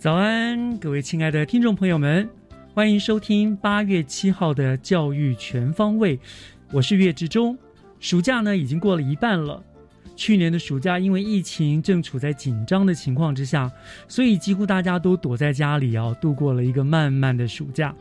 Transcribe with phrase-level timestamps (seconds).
[0.00, 2.26] 早安，各位亲爱的听众朋友们，
[2.72, 6.18] 欢迎收听八月七号的教育全方位。
[6.72, 7.54] 我是岳志忠。
[7.98, 9.62] 暑假呢已经过了一半了。
[10.16, 13.70] 去年的暑假因为疫情正处在紧张的情况之下，
[14.08, 17.94] 所以几乎大家都躲在家里啊，度过了一个漫漫的暑假。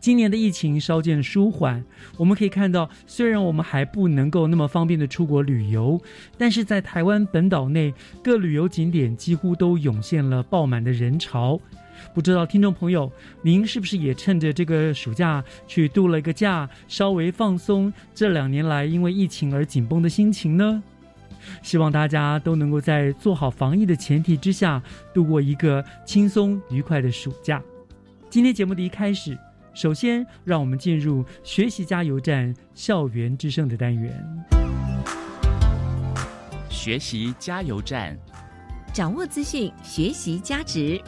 [0.00, 1.84] 今年的疫情稍见舒缓，
[2.16, 6.00] 我们可以看到，虽然我们还不能够那么方便的出国旅游，
[6.38, 7.92] 但是在台湾本岛内
[8.24, 11.60] 各旅游景点几乎都涌现了爆满的人潮。
[12.14, 13.12] 不知道听众朋友，
[13.42, 20.82] 您是不是也趁着这个暑假去度了个假，稍微放松这两年来因为疫情而紧绷的心情呢？
[21.62, 27.62] 希望大家都能够在做好防疫的前提之下，度过一个轻松愉快的暑假。
[28.30, 29.36] 今天节目的一开始，
[29.74, 34.12] 首先让我们进入学习加油站校园之声的单元。
[36.68, 38.16] 学习加油站，
[38.92, 41.00] 掌握资讯，学习价值。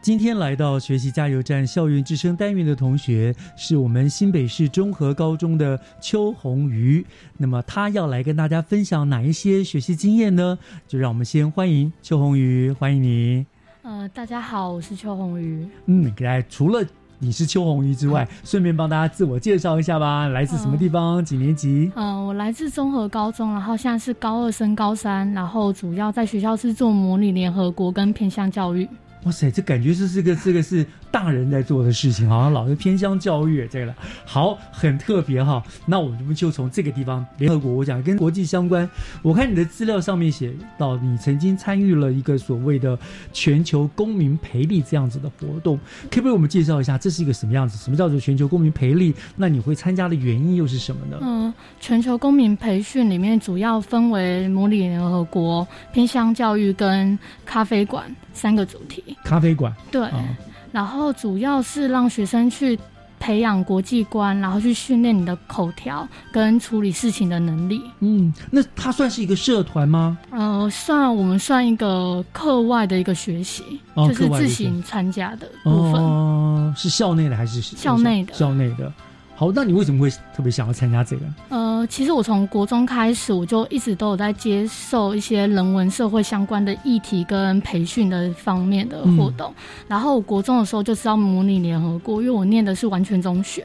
[0.00, 7.04] 今天来到学习加油站校园之声单元的同学，是我们新北市中和高中的邱红瑜。
[7.36, 10.58] 那么他要来跟大家分享哪一些学习经验呢？
[10.86, 13.44] 就让我们先欢迎邱红瑜，欢迎你。
[13.88, 15.66] 呃，大家好，我是邱红瑜。
[15.86, 16.86] 嗯，给大家除了
[17.18, 20.28] 你是邱红瑜之外，顺便帮大家自我介绍一下吧。
[20.28, 21.24] 来自什么地方？
[21.24, 21.90] 几年级？
[21.96, 28.86] 嗯、我来自综合高中，然后现在是高二升高三，然后主要在学校是做模拟联合国跟偏向教育。
[29.24, 33.94] 哇塞，这感觉是这个这个是大人在做的事情，好像老是偏向教育这个了。
[34.24, 35.62] 好，很特别哈。
[35.86, 38.88] 那我们就从这个地方，联合国，我讲跟国际相关。
[39.22, 42.98] 我看你的资料上面写到，你曾经参与了一个所谓的
[43.32, 45.78] 全球公民培力这样子的活动，
[46.10, 47.78] 可不可以我们介绍一下这是一个什么样子？
[47.78, 49.14] 什么叫做全球公民培力？
[49.36, 51.18] 那你会参加的原因又是什么呢？
[51.22, 59.16] 嗯、全球公民培训里面主要分为模拟联合国、偏向教育跟咖啡馆三个主题。
[59.24, 60.24] 咖啡馆对，啊，
[60.72, 62.78] 然后主要是让学生去
[63.20, 67.82] 培养国际观，然后去训练你的口条跟处理事情的能力。
[68.00, 70.16] 嗯，那它算是一个社团吗？
[70.30, 76.00] 呃，算我们算一个课外的一个学习，哦就是自行参加的部分。
[76.00, 78.92] 哦，是校内的还是校内的校内的。
[79.38, 81.22] 好，那你为什么会特别想要参加这个？
[81.50, 89.54] 呃，其实我从国中开始，我就一直都有在接受一些人文社会相关的议题跟培训的方面的活动。
[89.86, 93.64] 然后我国中的时候就知道模拟联合国，因为我念的是完全中学，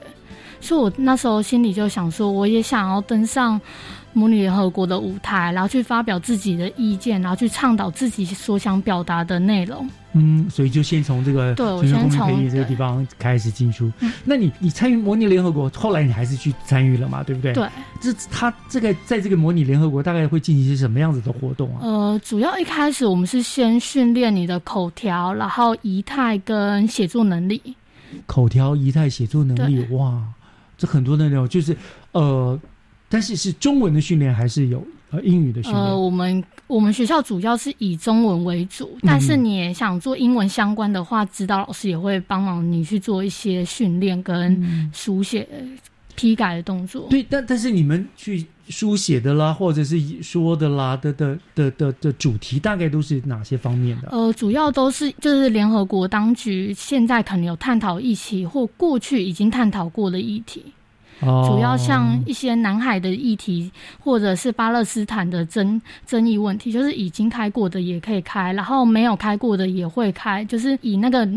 [0.61, 3.59] 所以我那时候心里就想说，我也想要登上
[4.13, 9.87] 模拟联合国的舞台，然后去发表自己的意见，然后去倡导自己所想表达的内容。
[10.15, 13.91] 嗯，所以就先从这个对我先从这个地方开始进出。
[13.99, 17.23] 嗯那你你参与模拟联合国，后来你还是去参与了嘛？
[17.23, 17.51] 对不对？。
[17.53, 17.67] 对，
[17.99, 21.79] 这他这个在这个模拟联合国大概会进行一些什么样子的活动啊？
[21.81, 27.61] 呃，主要一开始我们是先训练你的口条，然后仪态跟写作能力。
[28.27, 30.21] 口条、仪态、写作能力，哇，
[30.77, 31.75] 这很多的内容就是
[32.11, 32.59] 呃，
[33.13, 35.83] 但是是中文的训练还是有呃英语的训练？
[35.83, 45.47] 呃，我们我们学校主要是以中文为主，但是你也想做英文相关的话，指导老师也会帮忙你去做一些训练跟书写、
[46.15, 47.05] 批改的动作。
[47.11, 54.09] 对，但但是你们去书写的啦，或者是说的啦的的的的的主题，大概都是哪些方面的？
[54.09, 60.63] 呃，主要都是就是联合国当局现在可能有探讨议题，或过去已经探讨过的议题。
[61.25, 71.27] 哦主要像一些南海的议题，或者是巴勒斯坦的争争议问题，就是已经开过的也可以开，然后没有开过的也会开，就是以那个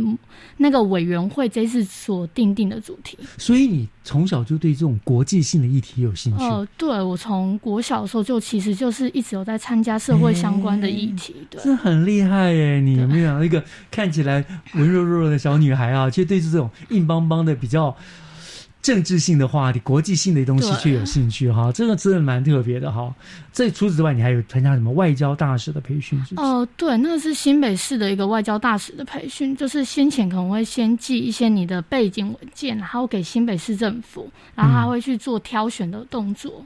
[0.56, 3.18] 那个委员会这次所定定的主题。
[3.38, 6.44] 所以你从小就对这种国际性的议题有兴趣。
[6.44, 11.60] 呃，对我从国小的时候就其实就是一直有在参加社会相关的议题，对。
[11.62, 12.80] 这很厉害耶！
[12.80, 14.44] 你有没有想到一个看起来
[14.74, 17.94] 文弱弱的小女孩啊，却对这种硬邦邦的比较
[18.82, 21.72] 政治性的话题、国际性的东西对却有兴趣哈？
[21.72, 23.12] 这个真的蛮特别的哈。
[23.52, 26.16] 这除此之外，你还有参加什么外交大使的培训？
[26.24, 26.46] 是不是？
[26.46, 36.64] 哦、对，那个是新北市的一个外交大使的培训，就是先前可能会先寄一些你的背景文件，然后给新北市政府，然后他会去做挑选的动作。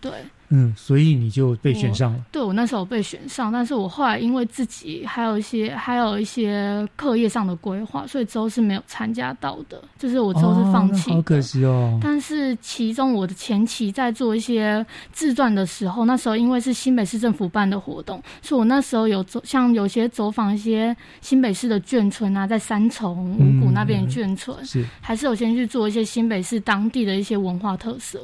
[0.00, 0.12] 对，
[0.50, 2.20] 嗯，所以你就被选上了。
[2.32, 11.10] 对我那时候被选上，但是我后来因为自己还有一些还有一些课业上的规划，所以之后是没有参加到的，就是我之后是放弃。
[11.12, 11.98] 哦好可惜哦。
[12.02, 28.20] 但是其中我的前期在做一些自传的时候，那时候因为是新北市政府办的活动，所以我那时候有走，像有些走访一些新北市的眷村啊，在三重、五股那边的眷村，是还是有先去做一些新北市当地的一些文化特色。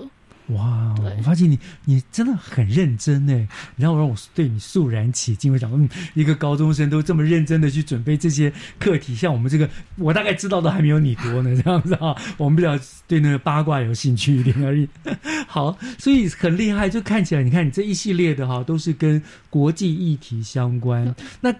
[0.48, 5.52] 哇，我发现你你真的很认真哎，然后让我对你肃然起敬。
[5.52, 12.78] 我想，嗯，一个高中生都这么认真的去准备这些课题，像我们这个，我大概知道的还没有你多呢， 这样子啊，我们比较
[13.08, 14.88] 对那个八卦有兴趣一点而已。
[15.48, 19.20] 好，所以很厉害，就看起来，你看你这一系列的哈，都是跟
[19.50, 21.12] 国际议题相关。
[21.40, 21.52] 那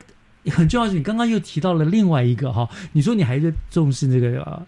[0.52, 4.66] 很重要的是，你刚刚又提到了另外一个哈，你说你还是重视这个呃，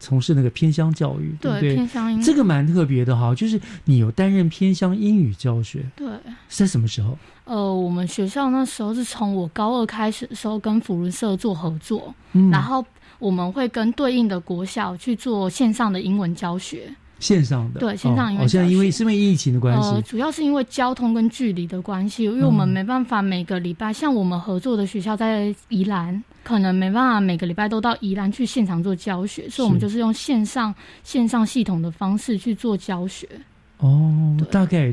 [0.00, 1.74] 从事那个偏乡教育，对不对？
[1.76, 6.08] 偏乡英这个蛮特别的哈，就是你有担任偏乡英语教学，对。
[6.48, 7.16] 是在什么时候？
[7.44, 12.84] 呃，我们学校那时候是从我高二开始的时候跟福伦社做合作，嗯然后
[13.18, 16.92] 我们会跟对应的国小去做线上的英文教学。
[17.20, 30.74] 线上的，对线上因为，因为是因为疫情的关系，呃，主要是因为交通跟距离的关系，因为我们嗯没办法每个礼拜，像我们合作的学校在宜兰，可能没办法每个礼拜都到宜兰去现场做教学，所以我们就是用线上
[31.04, 33.28] 线上系统的方式去做教学。
[33.78, 34.92] 哦，大概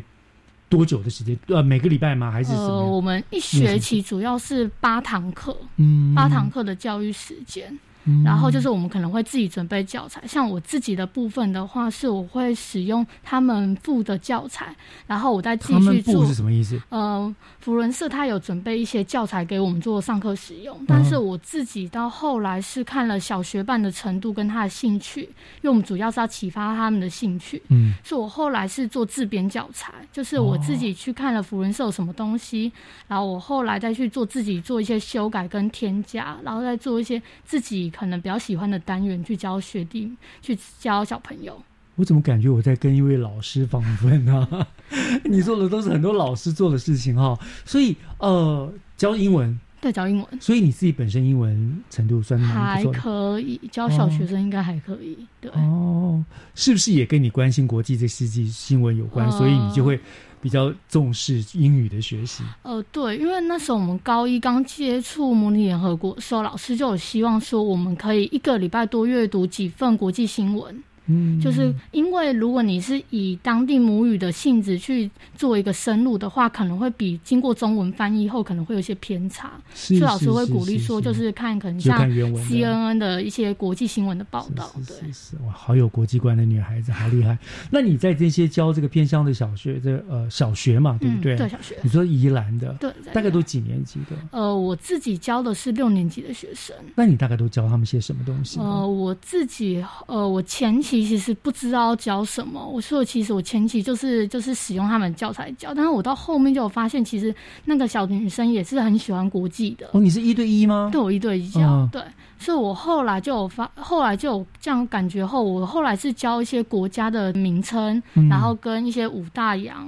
[0.70, 1.38] 多久的时间？
[1.48, 2.30] 呃，每个礼拜吗？
[2.30, 2.84] 还是什呃？
[2.86, 7.78] 我们一学期主要是八堂课，嗯，八堂课的教育时间。
[8.08, 14.76] 嗯，然后就是我们可能会自己准备教材，像我自己的部分的话，是我会使用他们附的教材，
[15.06, 16.34] 然后我再继续做部是。
[16.34, 16.80] 什么意思？
[16.90, 32.72] 呃，福伦社他有准备一些教材给我们做上课使用，但是我自己到后来是看了小学办的程度跟他的兴趣，因为我们主要是要启发他们的兴趣，嗯，所以我后来是做自编教材，就是我自己去看了福伦社有什么东西，
[33.08, 40.12] 然后我后来再去做自己做一些修改跟添加，然后再做一些自己可能比较喜欢的单元去教学弟，
[40.42, 41.60] 去教小朋友。
[41.96, 44.48] 我怎么感觉我在跟一位老师访问呢、
[45.26, 47.36] 你做的都是很多老师做的事情哈、
[47.66, 52.86] 所以呃，教英文，对，教英文所以你自己本身英文程度算还。
[52.86, 55.18] 可以，教小学生应该还可以。
[55.42, 56.24] 对，哦，
[56.54, 59.32] 是不是也跟你关心国际这世纪新闻有关？
[59.32, 60.00] 所以你就会
[60.42, 62.44] 比较重视英语的学习。
[62.64, 70.84] 呃，对，因为那时候我们高一刚接触模拟联合国的时候，老师就有希望说，我们可以一个礼拜多阅读几份国际新闻。
[71.08, 85.12] 嗯，就是因为如果你是以当地母语的性质去做一个深入的话，可能会比经过中文翻译后可能会有一些偏差，是所以老师会鼓励说，就是看可能像 CNN 的一些国际新闻的报道，是是对。
[85.12, 87.38] 是是，哇，好有国际观的女孩子，好厉害。
[87.72, 91.36] 那你在这些教这个偏乡的小学，这呃小学嘛，对不嗯，对？
[91.38, 94.16] 对，小学你说宜兰的，对，大概都几年级的？
[94.32, 96.76] 呃，我自己教的是六年级的学生。
[96.96, 98.60] 那你大概都教他们些什么东西？
[98.60, 107.34] 呃，我自己呃，我前期其实不知道教什么，我说其实我前期就是就是使用他们教材教，但是我到后面就有发现，其实
[107.66, 110.90] 那个小女生也是很喜欢国际的，哦，你是一对一吗？
[110.92, 112.02] 对我一对一教，嗯对，
[112.40, 118.28] 所以我后来就有发，后来就有这样感觉后，我后来是教一些国家的名称，嗯。
[118.30, 119.88] 然后跟一些五大洋、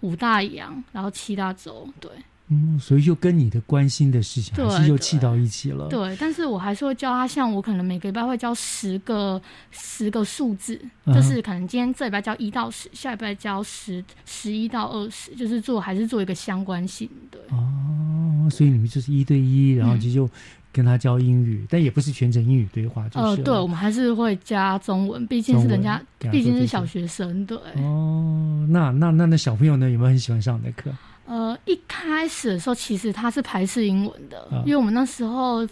[0.00, 2.10] 五大洋，然后七大洲，对
[2.52, 5.86] 嗯，所以就跟你的关心的事情还是对又气到一起了。
[5.88, 9.40] 对，但是我还是会教他，像我可能每个礼拜会教十个
[9.70, 17.40] 十个数字，嗯就是可能今天这礼拜教一到十，下礼拜教十十一到二十，就是做还是做一个相关性，对。
[17.50, 20.30] 哦，所以你们就是一对一，然后嗯就就
[20.72, 26.02] 跟他教英语，但也不是全程英语对话，就是呃，对，我们还是会加中文，毕竟是人家，
[26.32, 27.56] 毕竟是小学生，对。
[27.76, 30.90] 哦，那那那那小朋友呢，有没有很喜欢上你的课？
[31.30, 35.64] 呃，一开始的时候，其实他是排斥英文的，啊因为我们那时候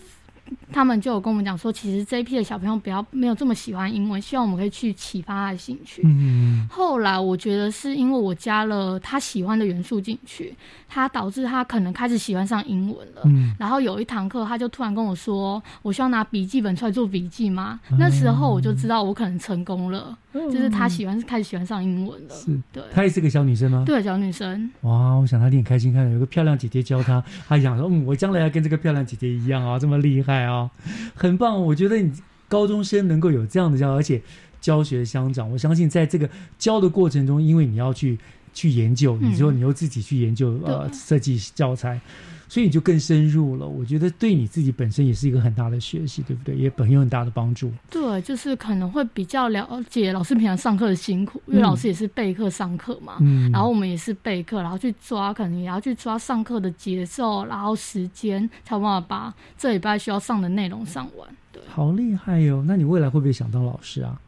[0.73, 6.03] 他们就有跟我们讲说，其实这一批的小朋友比较没有这么喜欢英文，希望我们可以去启发他的兴趣。
[6.05, 10.55] 嗯后来我觉得是因为我加了他喜欢的元素进去，
[10.89, 13.23] 他导致他可能开始喜欢上英文了。
[13.25, 22.35] 嗯然后有一堂课，他就突然跟我说：“我需要拿笔记本出来做笔记吗？”那时候我就知道我可能成功了，就是她喜欢开始喜欢上英文了。
[22.35, 23.83] 是，对，她也是个小女生吗？
[23.87, 30.71] 对，小女生，哇，我想她一定很开心，看到有个漂亮姐姐教她，她想说，嗯，我将来要跟这个漂亮姐姐一样啊，这么厉害啊，
[31.15, 31.61] 很棒。
[31.61, 32.13] 我觉得你
[32.49, 34.21] 高中生能够有这样的教，而且
[34.61, 38.19] 教学相长，我相信在这个教的过程中，因为你要去
[38.53, 42.01] 去研究，嗯你说你又自己去研究呃对设计教材。
[42.49, 46.57] 所以你就更深入了，我觉得对你自己本身也是一个很大的学习，对不对？
[46.57, 47.71] 也很有很大的帮助。
[47.91, 53.19] 对，就是可能会比较了解老师平常上课的辛苦，因为嗯老师也是备课上课嘛。
[53.21, 61.29] 嗯，然后我们也是备课，然后去抓，可能也要去抓上课的节奏，然后时间，才有办法把这礼拜需要上的内容上完。
[61.53, 64.19] 对，好厉害哟、那你未来会不会想当老师啊？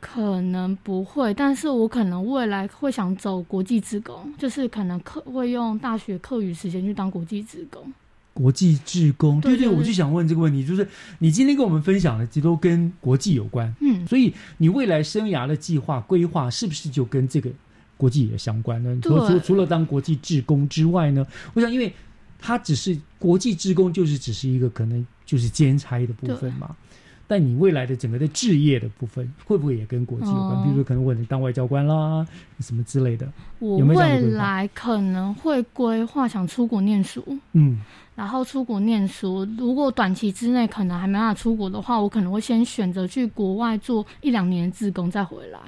[0.00, 7.92] 可能不会，但是我可能未来会想走国际职工，就是可能课会用大学课余时间去当国际职工。
[8.34, 10.86] 国际职工，对对，对对对我就想问这个问题，就是
[11.18, 17.50] 你今天跟我们分享的，这都跟国际有关，嗯，所以你未来生涯的计划规划是不是就跟这个
[17.96, 18.96] 国际也相关呢？
[19.02, 21.92] 除了除除了当国际职工之外呢，我想，因为
[22.38, 26.76] 它只是国际职工，就是只是一个可能就是兼差的部分嘛。
[27.28, 30.56] 但你未来的整个的置业的部分，会不会也跟国际有关？
[30.56, 32.26] 哦比如说，可能我能当外交官啦，
[32.58, 33.30] 什么之类的。
[33.58, 37.78] 我未来可能会规划想出国念书，嗯，
[38.16, 39.46] 然后出国念书。
[39.58, 45.58] 如果短期之内可能还没办法出国的话，我可能会先选择去国外做一两年的志工再回来。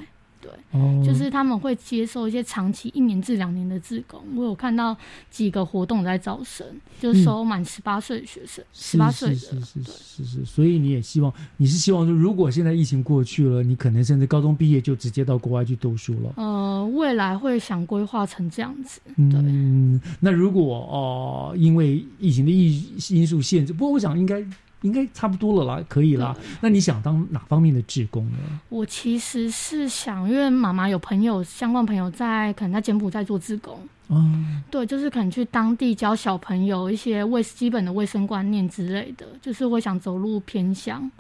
[0.41, 4.21] 对，哦，就是他们会接受一些长期一年至两年的志工。
[4.35, 4.97] 我有看到
[5.31, 6.67] 几个活动在招生，
[6.99, 16.33] 就收满十八岁的学生，十八岁的是是是是是是，所以你也希望，你是希望说，如果现在疫情过去了，你可能甚至高中毕业就直接到国外去读书了。
[16.37, 19.01] 呃，未来会想规划成这样子。
[19.17, 24.43] 对，嗯，那如果哦、因为疫情的因因素限制，不过我想应该
[24.83, 26.37] 应该差不多了啦，可以啦。
[26.61, 28.39] 那你想当哪方面的志工呢？
[28.69, 41.11] 我其实是想，因为妈妈有朋友，相关朋友在可能在柬埔寨做志工，嗯，对，就是可能去当地教小朋友一些卫基本的卫生观念之类的，就是会想走入偏乡。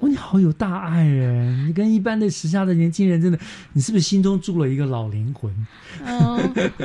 [0.00, 1.64] 哇，你好有大爱哎！
[1.66, 3.38] 你跟一般的时下的年轻人，真的，
[3.72, 5.52] 你是不是心中住了一个老灵魂？
[6.04, 6.40] 嗯，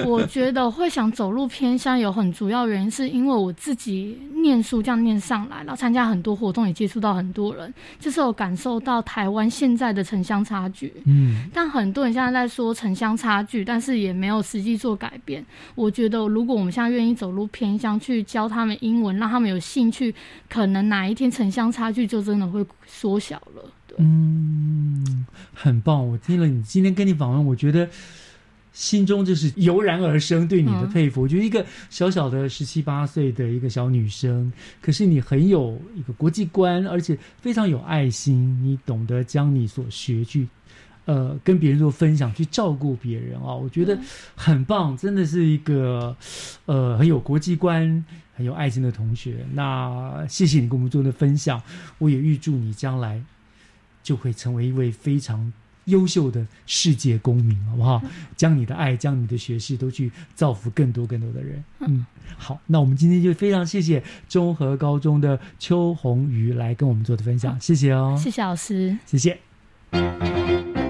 [0.06, 10.94] 我觉得会想走入偏乡有很主要原因，是因为我自己念书这样念上来，然后参加很多活动，也接触到很多人，就是有感受到台湾现在的城乡差距。
[11.06, 15.44] 嗯，但很多人现在在说城乡差距，但是也没有实际做改变。
[15.76, 20.14] 我觉得，如果我们现在愿意走入偏乡去教他们英文，让他们有兴趣，
[20.50, 23.64] 可能哪一天城乡差距就真的会缩小了。
[23.86, 26.08] 对，嗯，很棒！
[26.08, 27.88] 我听了你今天跟你访问，我觉得
[28.74, 31.22] 心中就是油然而生对你的嗯佩服。
[31.22, 34.52] 我觉得一个小小的十七八岁的一个小女生，
[34.82, 40.48] 可是你很有一个国际观，而且非常有爱心，你懂得将你所学去。
[41.06, 43.98] 呃，跟别人做分享，去照顾别人啊，我觉得
[44.36, 46.14] 很棒，真的是一个
[46.66, 48.04] 呃很有国际观、
[48.38, 49.44] 很有爱心的同学。
[49.54, 51.60] 那谢谢你跟我们做的分享，
[51.98, 53.20] 我也预祝你将来
[54.04, 55.52] 就会成为一位非常
[55.86, 58.00] 优秀的世界公民，好不好？
[58.36, 61.64] 将你的爱，将你的学识都去造福更多更多的人。
[61.80, 62.06] 嗯，
[62.38, 68.96] 好，那我们今天就非常谢谢中和高中的邱红瑜来跟我们做的分享，谢谢哦，谢谢老师。
[69.06, 70.87] 谢谢。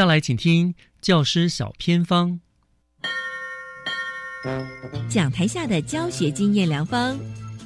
[0.00, 2.40] 下来请听教师小偏方。
[5.10, 7.18] 讲台下的教学经验良方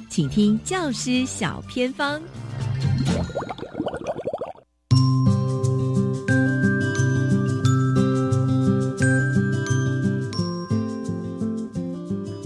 [0.09, 2.21] 请听教师小偏方。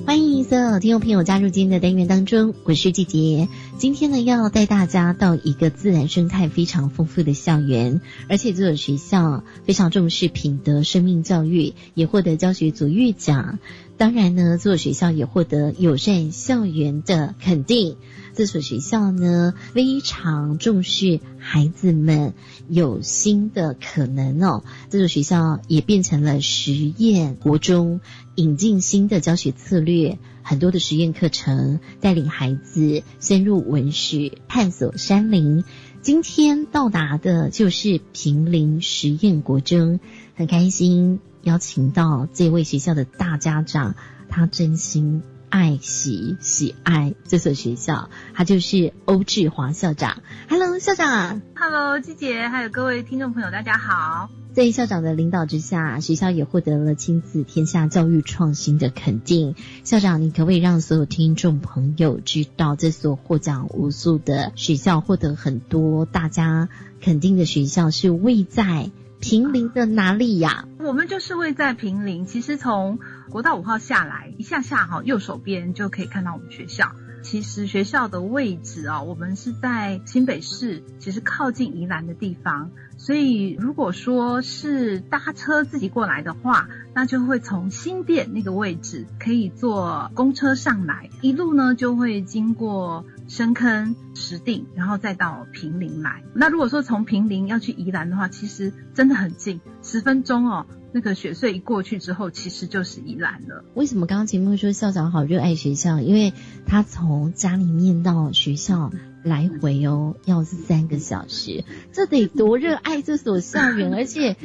[0.05, 3.47] 欢迎所有听众朋友加入今天的单元当中我是季杰
[3.79, 13.57] 今天呢，要带大家到一个自然生态非常丰富的校园，而且这所学校非常重视品德生命教育，也获得教学卓越奖。
[13.95, 17.95] 当然呢，这所学校也获得友善校园的肯定。
[18.39, 22.33] 这所学校呢，非常重视孩子们
[22.69, 24.63] 有新的可能哦。
[24.89, 27.99] 这所学校也变成了实验国中，
[28.35, 35.65] 引进新的教学策略，很多的实验课程，带领孩子深入文学，探索山林。
[36.01, 39.99] 今天到达的就是平林实验国中，
[40.35, 43.95] 很开心邀请到这位学校的大家长，
[44.29, 45.23] 他真心。
[45.49, 50.21] 爱喜喜爱这所学校，他就是欧志华校长。
[50.47, 51.41] Hello，校长。
[51.55, 54.29] Hello，季姐，还有各位听众朋友，大家好。
[54.53, 59.55] 在校长的领导之下，学校也获得了亲子天下教育创新的肯定。
[59.83, 66.69] 校长，你可不可以让所有听众朋友知道，这所获奖无数的学校，获得很多大家
[67.01, 70.65] 肯定的学校，是位在平林的哪里呀？
[70.79, 72.25] 我们就是位在平林。
[72.25, 72.99] 其实从
[73.29, 76.91] 国道五号下来一下下哈，右手边就可以看到我们学校。
[77.21, 82.71] 其实学校的位置啊，我们是在新北市，其实靠近宜兰的地方。
[82.97, 96.23] 所以如果说是搭车自己过来的话，那就会从新店那个位置可以坐公车上来，一路呢就会经过深坑、石碇，然后再到平林来。
[96.33, 100.65] 那如果说从平林要去宜兰的话，其实真的很近，十分钟哦。
[100.91, 103.63] 那个雪穗一过去之后，其实就是宜兰了。
[103.75, 106.01] 为什么刚刚节目说校长好热爱学校？
[106.01, 106.33] 因为
[106.65, 108.91] 他从家里面到学校
[109.23, 113.93] 来回哦，要三个小时，这得多热爱这所校园！
[113.95, 114.35] 而且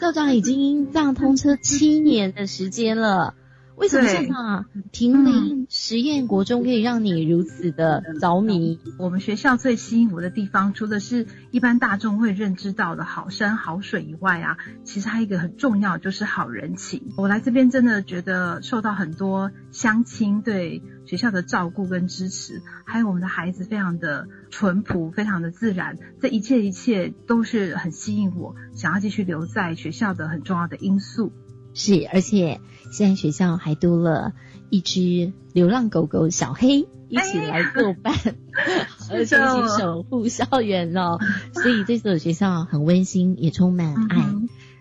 [0.00, 3.34] 校长已经这样通车七年的时间了。
[3.80, 4.66] 为什么校长啊？
[4.92, 8.78] 平林实验国中可以让你如此的着迷？
[8.98, 17.08] 我们学校最吸引我的地方，除了是一般大众会认知到的好山好水以外啊，其实还有一个很重要，就是好人情。
[17.16, 31.32] 我来这边真的觉得受到很多乡亲对学校的照顾跟支持，还有我们的孩子非常的淳朴，非常的自然，这一切一切都是很吸引我想要继续留在学校的很重要的因素。
[31.74, 34.32] 是，而且现在学校还多了
[34.70, 38.14] 一只流浪狗狗小黑，一起来作伴，
[39.10, 41.18] 而且一起守护校园哦。
[41.54, 44.26] 所以这所学校很温馨，也充满爱。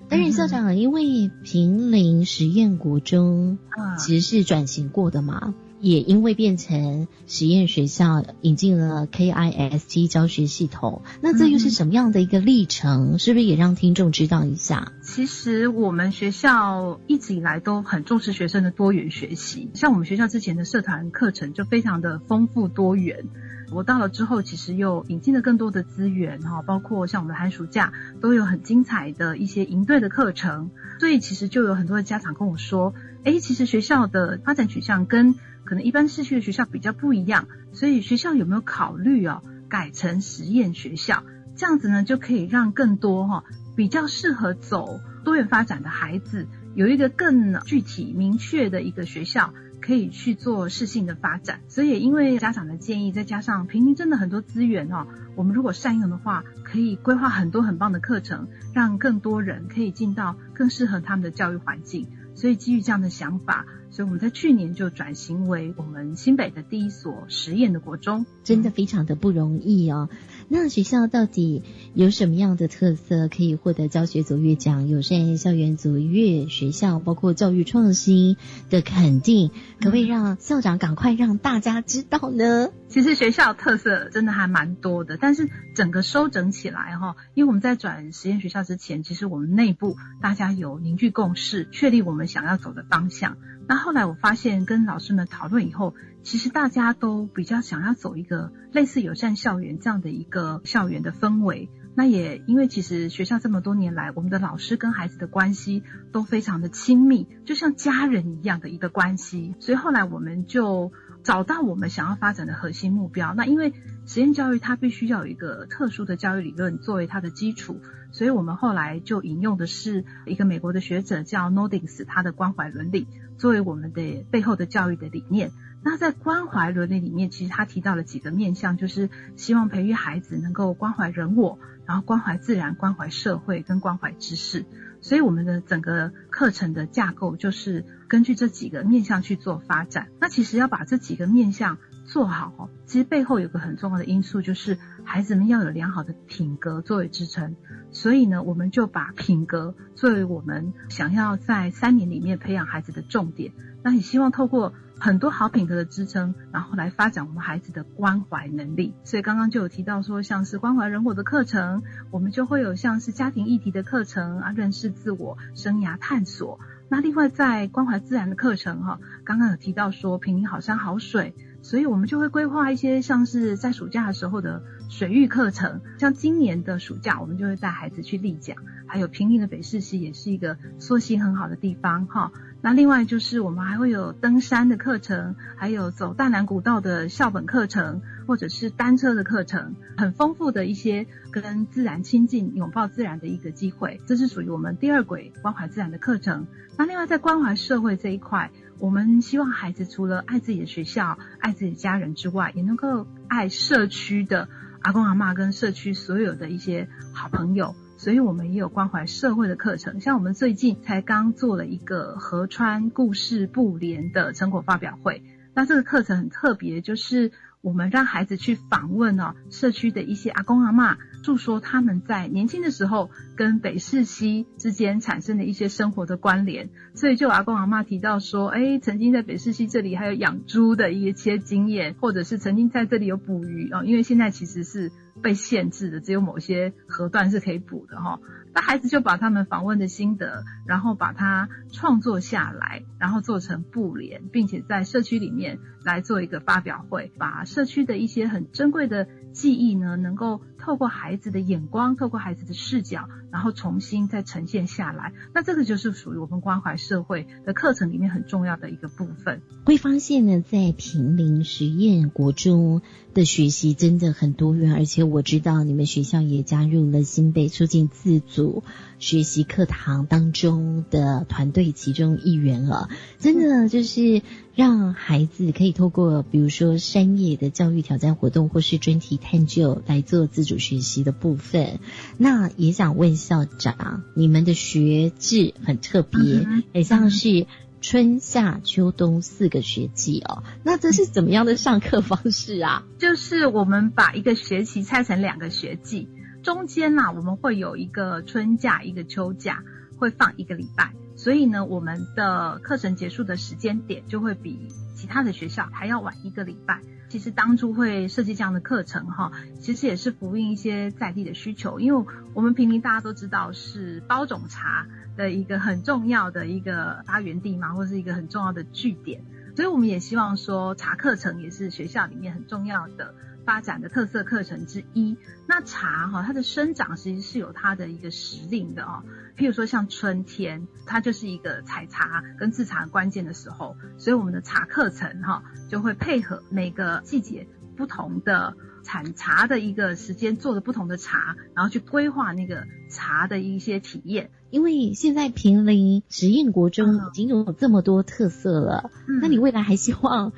[0.10, 3.60] 但是校长，因为平林实验国中
[4.00, 5.54] 其实是转型过的嘛。
[5.82, 13.18] 也因为变成实验学校，引进了 KIST 教学系统，那这又是什么样的一个历程？
[13.18, 14.92] 是不是也让听众知道一下？
[15.02, 23.26] 其实我们学校一直以来都很重视学生的多元学习，像我们学校之前的社团课程就非常的丰富多元。
[23.72, 35.36] 我到了之后，其实又引进了更多的资源哈，包括像我们的寒暑假都有很精彩的一些营队的课程，所以其实就有很多的家长跟我说，哎，其实学校的发展取向跟
[35.70, 41.24] 可能一般市区的学校比较不一样，所以学校有没有考虑哦改成实验学校？
[41.56, 43.44] 这样子呢就可以让更多哈
[43.76, 51.60] 比较适合走多元发展的孩子有一个更具体明确的一个学校可以去做适性的发展。
[51.68, 55.06] 所以因为家长的建议，再加上平林真的很多资源哦，
[55.36, 62.08] 我们如果善用的话，可以规划很多很棒的课程，让更多人可以进到更适合他们的教育环境。
[62.40, 63.66] 所以基于这样的想法。
[63.92, 70.10] 所以我们在去年就转型为我们新北的第一所实验的国中，真的非常的不容易哦。
[70.52, 71.62] 那学校到底
[71.94, 78.36] 有什么样的特色可以获得教学卓越奖、友善校园卓越学校，包括教育创新
[78.72, 79.52] 的肯定？
[79.80, 82.72] 可不可以让校长赶快让大家知道呢？
[82.88, 93.38] 其实学校特色真的还蛮多的，但是整个收整起来哈，因为我们在转实验学校之前，其实我们内部大家有凝聚共识，确立我们想要走的方向。
[93.68, 95.94] 那后来我发现，跟老师们讨论以后，
[96.30, 101.72] 其实大家都比较想要走一个类似友善校园这样的一个校园的氛围。
[101.96, 109.56] 那也因为其实学校这么多年来，我们的老师跟孩子的关系都非常的亲密，就像家人一样的一个关系。
[109.60, 110.92] 所以后来我们就
[111.24, 113.34] 找到我们想要发展的核心目标。
[113.34, 113.74] 那因为
[114.06, 123.08] 实验教育它必须要有一个特殊的教育理论作为它的基础，所以我们后来就引用的是一个美国的学者叫 Nodings，他的关怀伦理。
[123.40, 134.66] 作为我们的背后的教育的理念，那在关怀伦理里面，其实他提到了几个面向，就是希望培育孩子能够关怀人我，然后关怀自然、关怀社会跟关怀知识。
[135.02, 140.10] 所以我们的整个课程的架构就是根据这几个面向去做发展。
[140.20, 147.56] 那其实要把这几个面向做好，其实背后有个很重要的因素，就是孩子们要有良好的品格作为支撑。
[147.92, 153.54] 所以呢，我们就把品格作为我们想要在三年里面培养孩子的重点。
[153.82, 158.94] 那也希望透过很多好品格的支撑，然后来发展我们孩子的关怀能力。
[159.04, 166.60] 所以刚刚就有提到说，像是关怀人我的课程，我们就会有像是家庭议题的课程啊，认识自我、生涯探索。
[166.90, 171.34] 那另外在关怀自然的课程哈，刚刚有提到说平林好山好水。
[171.62, 178.56] 所以我们就会规划一些像是在暑假的时候的水域课程，像今年的暑假，我们就会带孩子去丽江，
[178.88, 182.32] 还有平林的北势溪也是一个溯溪很好的地方哈。
[182.62, 194.02] 那另外就是我们还会有登山的课程，还有走大南古道的校本课程，或者是单车的课程，很丰富的一些跟自然亲近、拥抱自然的一个机会。
[194.06, 196.48] 这是属于我们第二轨关怀自然的课程。
[196.78, 198.52] 那另外在关怀社会这一块。
[198.82, 204.48] 我们希望孩子除了爱自己的学校、爱自己的家人之外，也能够爱社区的
[204.80, 207.76] 阿公阿妈跟社区所有的一些好朋友。
[208.00, 215.22] 所以我们也有关怀社会的课程，像我们最近才刚做了一个河川故事布联的成果发表会。
[215.54, 220.98] 那这个课程很特别，就是我们让孩子去访问哦社区的一些阿公阿妈。
[221.22, 238.20] 诉说他们在年轻的时候跟北市溪之间产生的一些生活的关联，所以就阿公阿妈提到说，哎，曾经在北市溪这里还有养猪的一些经验，或者是曾经在这里有捕鱼啊，因为现在其实是被限制的，只有某些河段是可以补的哈。
[238.54, 250.42] 那孩子就把他们访问的心得，然后把它创作下来，然后做成布帘，并且在社区里面来做一个发表会，把社区的一些很珍贵的记忆呢，能够。
[250.70, 255.14] 透过孩子的眼光，透过孩子的视角，然后重新再呈现下来。
[255.34, 259.42] 那这个就是属于我们关怀社会的课程里面很重要的一个部分。
[259.66, 262.84] 会发现呢，在平林实验国中
[263.16, 268.64] 的学习真的很多元，而且我知道你们学校也加入了新北促进自主
[269.00, 272.90] 学习课堂当中的团队其中一员了。
[273.18, 274.22] 真的就是
[274.54, 280.60] 让孩子可以透过比如说山野的教育挑战活动，或是专题探究来做自主。
[280.60, 281.80] 学习的部分，
[282.18, 287.48] 那也想问校长，你们的学制很特别，很像是
[287.80, 290.44] 春夏秋冬四个学季哦。
[290.64, 292.84] 那这是怎么样的上课方式啊？
[293.00, 296.10] 就是我们把一个学期拆成两个学季，
[296.44, 299.64] 中间呢我们会有一个春假，一个秋假，
[299.98, 306.82] 会放一个礼拜，所以呢我们的课程结束的时间点就会比其他的学校还要晚一个礼拜。
[307.10, 314.86] 其实当初会设计这样的课程哈，其实也是呼应一些在地的需求，因为我们平林大家都知道是包种茶
[315.18, 319.24] 的一个很重要的一个发源地嘛，或是一个很重要的据点，
[319.56, 323.16] 所以我们也希望说茶课程也是学校里面很重要的。
[323.50, 329.02] 发展的特色课程之一，那茶哈，它的生长其实是有它的一个时令的哦。
[329.36, 344.30] 譬如说像春天，它就是一个采茶跟制茶关键的时候，所以我们的茶课程哈就会配合每个季节不同的产茶的一个时间，做的不同的茶，然后去规划那个茶的一些体验。
[344.52, 350.34] 因为现在平林实验国中已经有这么多特色了，那你未来还希望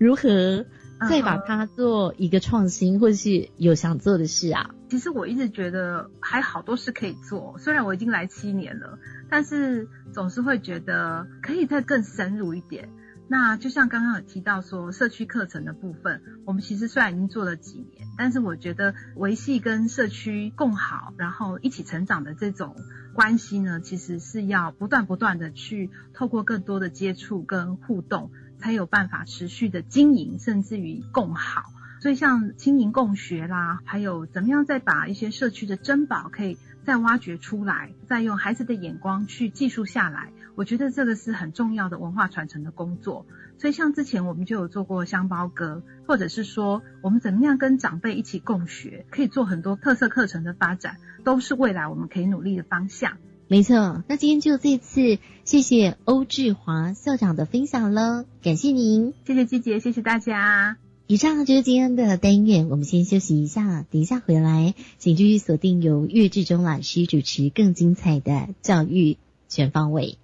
[0.00, 0.66] 如何？
[1.08, 4.70] 再把它做一个创新，或者是有想做的事啊。
[4.88, 12.88] 其实我一直觉得还好多事可以做，虽然我已经来七年了，但是总是会觉得可以再更深入一点。
[13.28, 22.76] 那就像刚刚有提到说社区课程的部分，我们其实虽然已经做了几年，但是我觉得维系跟社区共好，然后一起成长的这种
[23.12, 28.30] 关系呢，其实是要不断不断的去透过更多的接触跟互动。
[28.66, 31.62] 才有办法持续的经营，甚至于共好。
[32.00, 43.24] 所以像经营共学啦，还有怎么样再把一些社区的珍宝可以再挖掘出来，再用孩子的眼光去记述下来，我觉得这个是很重要的文化传承的工作。
[43.56, 53.16] 所以像之前我们就有做过香包歌，或者是说我们怎么样跟长辈一起共学，可以做很多特色课程的发展，都是未来我们可以努力的方向。
[53.48, 60.78] 没错，那今天就这次谢谢欧志华校长的分享了，感谢您，谢谢季姐，谢谢大家。
[61.06, 69.16] 以上就是今天的单元，我们先休息一下，等一下回来，请继续锁定由岳志忠老师主持更精彩的教育
[69.48, 70.18] 全方位。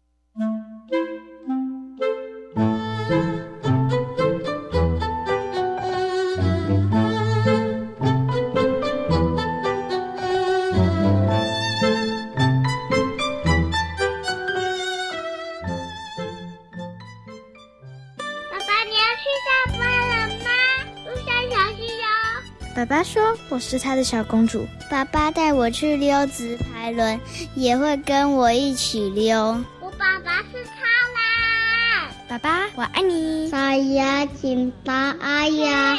[22.93, 24.69] 爸爸说我是他的小公主。
[24.91, 27.19] 爸爸带我去溜直排轮，
[27.55, 29.35] 也会跟我一起溜。
[29.81, 30.75] 我爸爸是超
[31.17, 32.29] 人。
[32.29, 33.51] 爸爸，我爱你。
[33.51, 35.99] 大呀，请大爱呀。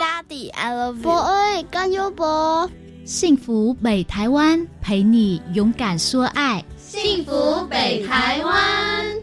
[0.00, 1.02] Daddy，I love you。
[1.02, 2.70] 博爱，加油博。
[3.04, 6.64] 幸福北台湾，陪你勇敢说爱。
[6.78, 9.21] 幸福北台湾。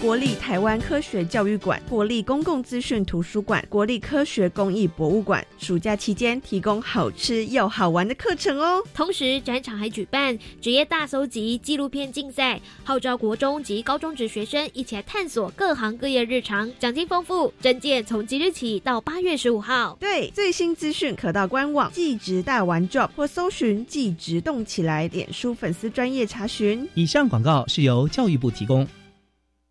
[0.00, 8.80] 国立台湾科学教育馆、国立公共资讯图书馆、国立科学工艺博物馆，暑假期间提供好吃又好玩的课程哦。
[8.94, 17.52] 同时，展场还举办职业大搜集纪录片竞赛，号召国中及高中职学生一起来探索各行各业日常，奖金丰富。
[17.60, 19.96] 征件从即日起到八月十五号。
[19.98, 26.88] 对，最新资讯可到官网“技职大玩 Job” 或搜寻“技职动起来”脸书粉丝专业查询。
[26.94, 28.86] 以上广告是由教育部提供。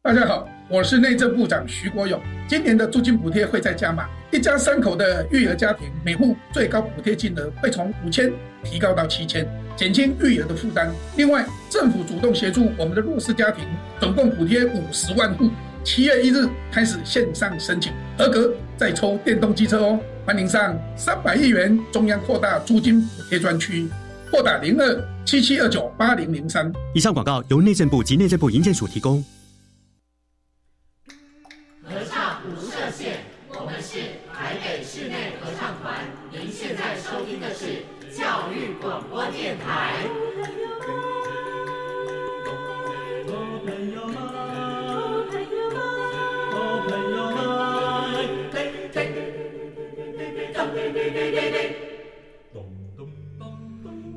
[0.08, 2.18] 大家好，我是内政部长徐国勇。
[2.48, 8.32] 今年的租金补贴会再加码，一家三口的育儿家庭每户最高补贴金额会从五千
[8.64, 10.90] 提高到七千，减轻育儿的负担。
[11.18, 13.66] 另外，政府主动协助我们的弱势家庭，
[14.00, 15.50] 总共补贴五十万户。
[15.84, 20.00] 七月一日开始线上申请，合格再抽电动机车哦。
[20.26, 23.90] 欢迎上三百亿元中央扩大租金补贴专区，
[24.32, 26.72] 拨打零二七七二九八零零三。
[26.96, 29.22] 以上广告由内政部及内政部营建署提供。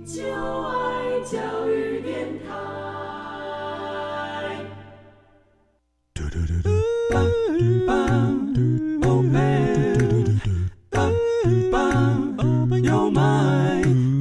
[0.05, 2.49] 就爱教育电台。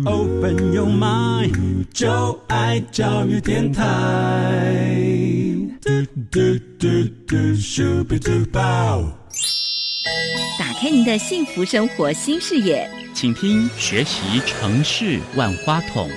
[0.06, 3.84] Open your mind，就爱教育电台。
[8.52, 9.17] 打
[10.81, 16.09] 开您的幸福生活新视野，请听学习城市万花筒。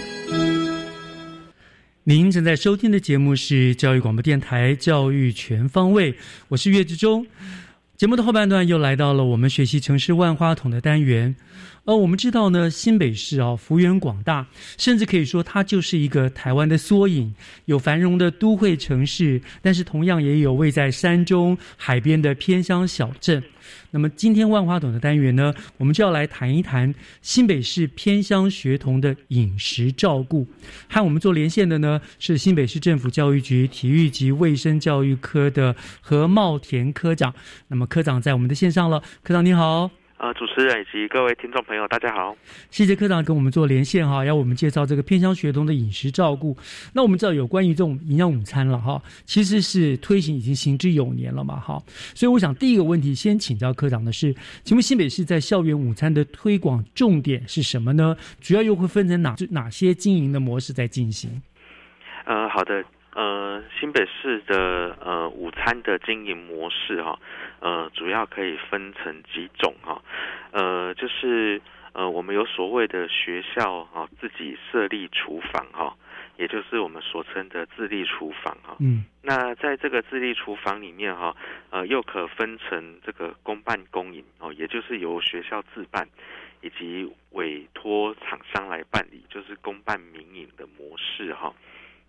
[2.04, 6.12] 您正在收听的节目是教育广播电台《教育全方位》，
[6.46, 7.26] 我是岳志忠。
[7.96, 11.34] 节目的后半段又来到了我们学习城市万花筒的单元。
[11.84, 14.46] 呃，我们知道呢，新北市啊，幅员广大，
[14.78, 23.42] 甚至可以说它就是一个台湾的缩影，有繁荣的都会城市，但是同样也有位在山中海边的偏乡小镇。
[23.90, 30.46] 那么今天万花筒的单元呢，我们就要来谈一谈新北市偏乡学童的饮食照顾。
[30.88, 37.34] 和我们做连线的呢是新北市政府教育局体育及卫生教育科的何茂田科长。
[37.68, 40.01] 那么科长在我们的线上了，科长你好。
[40.22, 42.36] 呃，主持人以及各位听众朋友，大家好。
[42.70, 46.56] 谢谢科长跟我们做连线哈，要我们介绍这个偏乡学童的饮食照顾。
[46.92, 51.82] 那我们知道有关于这种营养午餐了哈，其实是推行已经行之有年了嘛哈。
[52.14, 54.32] 所以我想第一个问题先请教科长的是，
[54.62, 58.16] 请问新北市在校园午餐的推广重点是什么呢？
[58.40, 61.42] 主要又会分成哪哪些经营的模式在进行？
[62.26, 62.84] 呃，好的。
[63.14, 67.18] 呃，新北市的呃午餐的经营模式哈，
[67.60, 70.00] 呃，主要可以分成几种哈，
[70.52, 71.60] 呃，就是
[71.92, 75.94] 呃我们有所谓的学校哈自己设立厨房哈，
[76.38, 78.76] 也就是我们所称的自立厨房哈。
[78.80, 79.04] 嗯。
[79.20, 81.36] 那在这个自立厨房里面哈，
[81.70, 86.08] 呃，又可分成这个公办公营哦，也就是由学校自办，
[86.62, 91.52] 以及委托厂商来办理，就是公办民营的模式哈。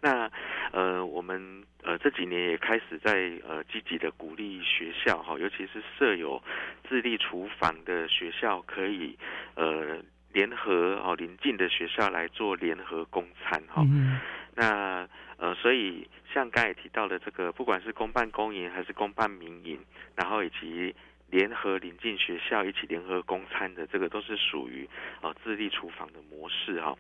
[0.04, 0.30] 那
[0.74, 6.44] 呃，我们呃这几年也开始在呃积极的鼓励学校哈，尤其是设有
[6.90, 9.18] 自立厨房的学校，可以
[9.56, 9.98] 呃
[10.34, 13.82] 联合哦邻近的学校来做联合供餐哈。
[14.56, 19.80] 那呃，所以像刚才提到的这个，不管是公办公营还是公办民营，
[20.18, 20.94] 然后以及
[21.32, 24.86] 联合邻近学校一起联合公餐的，这个都是属于
[25.22, 26.94] 呃自立厨房的模式哈。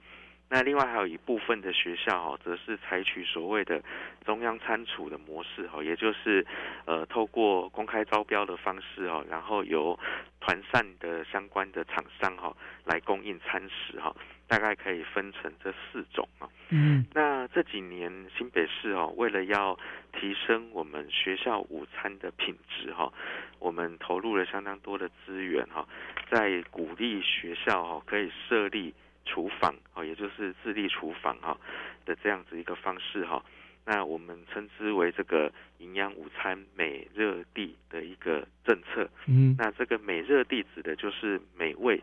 [0.54, 3.82] 那另外还有一部分的学校哦，则是采取所谓的
[4.24, 6.46] 中央餐厨的模式哦，也就是
[6.86, 10.00] 呃透过公开招标的方式哦，然后由
[10.40, 14.16] 团膳的相关的厂商哈来供应餐食哈，
[14.48, 16.48] 大概可以分成这四种啊。
[16.70, 19.76] 嗯，那这几年新北市哦，为了要
[20.20, 23.12] 提升我们学校午餐的品质哈，
[23.58, 25.84] 我们投入了相当多的资源哈，
[26.30, 28.94] 在鼓励学校哈可以设立。
[29.26, 31.58] 厨房哦，也就是自立厨房哈
[32.06, 33.44] 的这样子一个方式哈，
[33.86, 39.10] 那我们称之为这个营养午餐美热地的一个政策。
[39.28, 42.02] 嗯，那这个美热地指的就是美味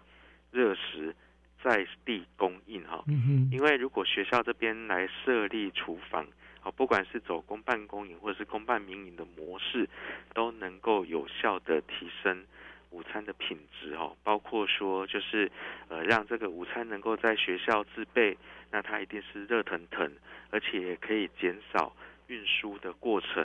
[0.51, 1.15] 热食
[1.63, 3.05] 在地供应哈。
[3.07, 6.27] 嗯哼，因为如果学校这边来设立厨房，
[6.61, 9.89] 好，不管是走公办公营或者是公办民营的模式，
[10.35, 12.45] 都能够有效的提升
[12.91, 14.17] 午餐的品质哦。
[14.23, 15.51] 包括说就是
[15.89, 18.37] 呃让这个午餐能够在学校自备，
[18.71, 20.11] 那它一定是热腾腾，
[20.51, 21.95] 而且也可以减少
[22.29, 23.45] 运输的过程。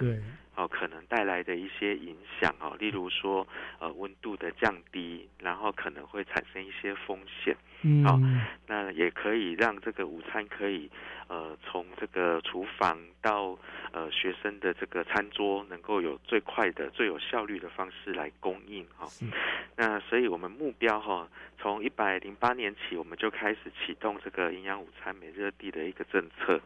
[0.55, 0.63] 对。
[0.63, 3.45] 哦，可能带来的一些影响哦，例如说，
[3.77, 7.53] 呃，温度的降低，然后可能会产生一些风险。
[7.81, 8.17] 嗯，好，
[8.65, 10.89] 那也可以让这个午餐可以，
[11.27, 13.57] 呃，从这个厨房到
[13.91, 19.05] 呃学生的这个餐桌，能够有最快的、最有效率的方式来供应哈。
[19.75, 21.27] 那所以我们目标哈，
[21.59, 26.61] 从一百零八年起，我们就开始启动这个营养午餐每日地的一个政策。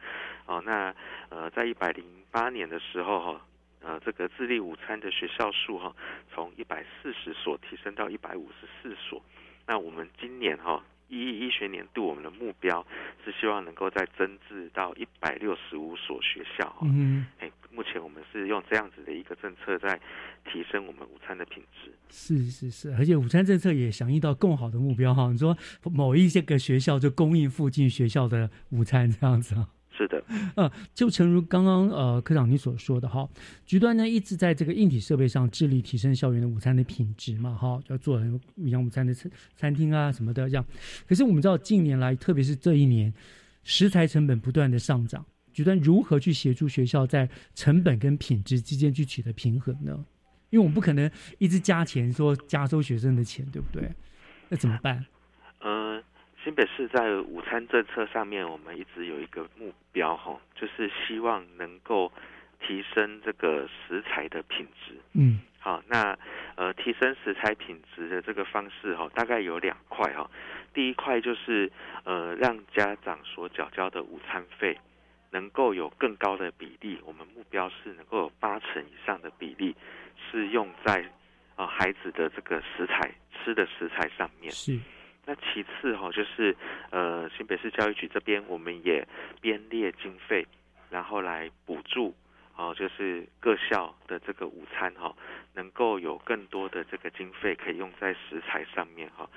[0.46, 0.94] 哦，那
[1.30, 3.42] 呃，在一百零八年的时候哈。
[3.82, 5.96] 呃，这个自立午餐的学校数哈，
[6.34, 9.22] 从一百四十所提升到一百五十四所。
[9.66, 12.86] 那我们今年哈一一学年度，我们的目标
[13.24, 16.76] 是希望能够再增至到一百六十五所学校。
[16.82, 20.00] 嗯，哎，目前我们是用这样子的一个政策在
[20.52, 21.92] 提升我们午餐的品质。
[22.10, 25.32] 是是是，而且午餐政策也响应到更好的目标哈。
[25.32, 29.70] 你说某一些个学校就供应附近学校的午餐这样子啊。
[30.00, 30.24] 是的，
[30.56, 33.28] 呃，就诚如刚刚呃科长你所说的哈，
[33.66, 40.66] 局端呢一直在这个硬体设备上致力提升校园的午餐的品质嘛，哈，要做很营养午餐的餐餐厅啊什么的这样。
[41.06, 43.14] 可是我们知道近年来，特别是这一年，
[43.66, 50.06] 食材成本不断的上涨，局端如何去协助学校在成本跟品质之间去取得平衡呢？
[50.50, 53.92] 因为我们不可能一直加钱说加收学生的钱，对不对？
[54.48, 55.06] 那怎么办？
[56.40, 56.44] 嗯。
[56.44, 62.12] 新北市在午餐政策上面，我们一直有一个目标哈，就是希望能够
[62.60, 64.96] 提升这个食材的品质。
[65.14, 66.18] 嗯，好，那
[66.56, 70.30] 呃，提升食材品质的这个方式哈，大概有两块哈。
[70.74, 71.72] 第一块就是
[72.04, 74.78] 呃，让家长所缴交的午餐费
[75.32, 79.76] 能够有更高的比例，我们目标是能够有八成以上的比例
[80.32, 81.06] 是用在
[81.56, 84.52] 啊孩子的这个食材吃的食材上面。
[84.52, 84.80] 是。
[85.30, 86.56] 那其次哈，就是
[86.90, 89.08] 呃，新北市教育局这边，我们也
[89.40, 90.44] 编列经费，
[90.90, 92.16] 然后来补助，
[92.56, 95.16] 哦，就是各校的这个午餐哈，
[95.54, 99.30] 能够有更多的这个经费可以用在食材上面哈。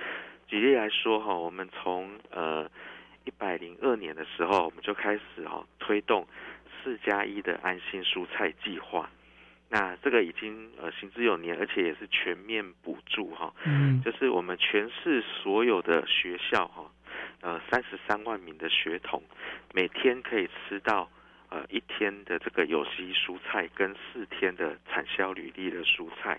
[0.46, 2.66] 举例来说哈，我们从呃
[3.26, 6.26] 一百零二年的时候，我们就开始哈推动
[6.82, 9.10] 四加一的安心蔬菜计划。
[9.74, 16.92] 那这个已经呃行之有年，而且也是全面补助哈，嗯，就是我们全市所有的学校哈，
[17.40, 19.22] 呃三十三万名的学童，
[19.72, 21.08] 每天可以吃到
[21.48, 26.38] 呃一天的这个有机蔬菜跟四天的产销履历的蔬菜，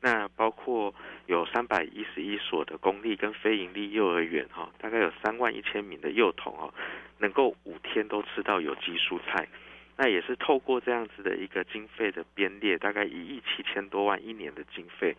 [0.00, 0.92] 那包括
[1.26, 6.74] 有三百一十一所的公立跟非营利幼儿园哈，大概有三万一千名的幼童哦，
[7.18, 9.46] 能够五天都吃到有机蔬菜。
[9.96, 15.16] 那也是透过这样子的一个经费的编列，大概一亿七千多万一年的经费，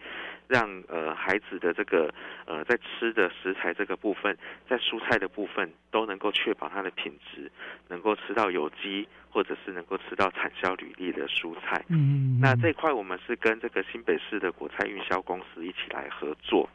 [0.48, 2.14] 让呃孩子的这个
[2.46, 7.50] 呃在吃的食材这个部分，在蔬菜的部分都能够确保它的品质，
[7.88, 11.84] 能够吃到有机或者是能够吃到产销履历的蔬菜。
[11.88, 16.70] 嗯，那这块我们是跟这个新北市的果菜运销公司一起来合作。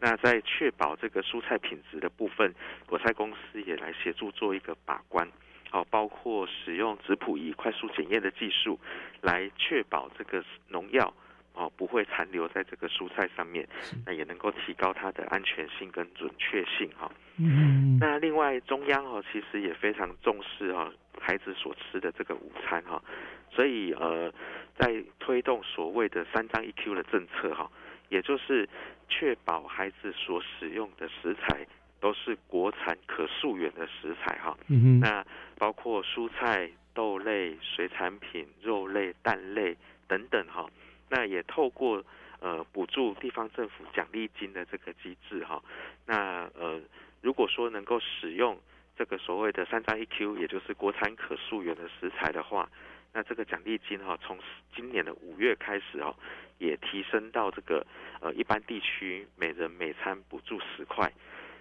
[0.00, 2.54] 那在确保这个蔬菜品质的部分，
[2.86, 5.26] 果菜公司也来协助做一个把关。
[5.70, 8.78] 好，包括使用质谱仪快速检验的技术，
[9.20, 11.12] 来确保这个农药
[11.52, 13.68] 哦不会残留在这个蔬菜上面，
[14.06, 17.10] 那也能够提高它的安全性跟准确性哈。
[17.36, 23.02] 嗯，那另外中央哦其实也非常重视哈孩子所吃的这个午餐哈，
[23.50, 24.32] 所以呃
[24.78, 27.70] 在推动所谓的三张一 Q 的政策哈，
[28.08, 28.66] 也就是
[29.08, 31.66] 确保孩子所使用的食材。
[32.00, 34.56] 都是国产可溯源的食材哈，
[35.00, 35.24] 那
[35.56, 40.68] 包括蔬菜、豆类、水产品、肉类、蛋类等等哈，
[41.08, 42.04] 那也透过
[42.40, 45.60] 呃补助地方政府奖励金的这个机制哈，
[46.06, 46.80] 那呃
[47.20, 48.56] 如果说能够使用
[48.96, 52.68] 这个所谓的三张一 Q，也就是国产可溯源的食材的话，
[53.12, 54.38] 那这个奖励金哈从
[54.74, 56.14] 今年的五月开始哦，
[56.58, 57.84] 也提升到这个
[58.20, 61.12] 呃一般地区每人每餐补助十块。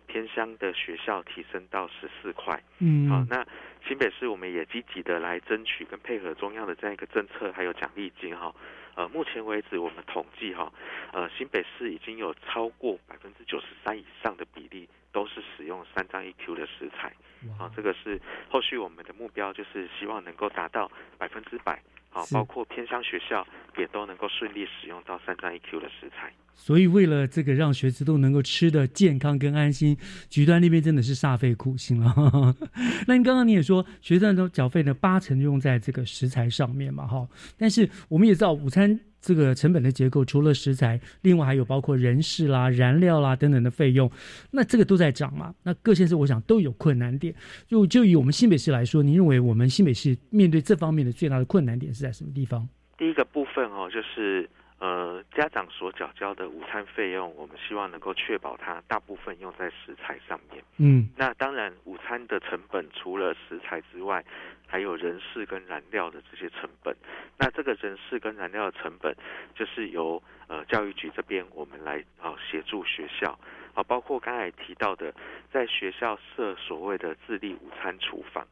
[0.07, 3.45] 偏乡的学校提升到十四块，嗯，好，那
[3.87, 8.53] 新北市我们也积极的来争取跟配合中央的这样一个政策，还有奖励金哈，
[8.95, 10.71] 呃，目前为止我们统计哈，
[11.13, 17.13] 呃，新北市已经有超过百分之九十三以上的比例都是使用三张一 Q 的食材，
[17.59, 21.81] 啊，这个是后续我们的目标就是希望能够达到百分之百。
[22.17, 23.45] 好，包括偏乡学校
[23.77, 26.33] 也都能够顺利使用到三张一 Q 的食材。
[26.55, 29.95] 所以为了这个让学子都能够吃的健康跟安心，
[30.27, 32.11] 局端那边真的是煞费苦心了。
[33.05, 37.27] 那你刚刚你也说，学生都缴费呢八成用在这个食材上面嘛，哈。
[37.55, 44.09] 但是我们也知道，午餐这个成本的结构，除了食材，另外还有包括人事啦、燃料啦等等的费用，
[44.51, 45.53] 那这个都在涨嘛。
[45.63, 47.35] 那各县市我想都有困难点。
[47.67, 52.65] 就就以我们新北市来说，您认为我们新北市面对这方面的最大的困难点是在什么地方？
[52.97, 54.49] 第一个部分哦，就是。
[54.79, 60.63] 呃，家长所缴交的午餐费用，我们希望能够确保它大部分用在食材上面。
[60.77, 64.23] 嗯，那当然，午餐的成本除了食材之外，
[64.67, 66.95] 还有人事跟燃料的这些成本。
[67.37, 69.15] 那这个人事跟燃料的成本，
[69.55, 73.39] 就是由呃教育局这边我们来啊协助学校
[73.73, 75.13] 啊，包括刚才提到的，
[75.51, 78.45] 在学校设所谓的自立午餐厨房，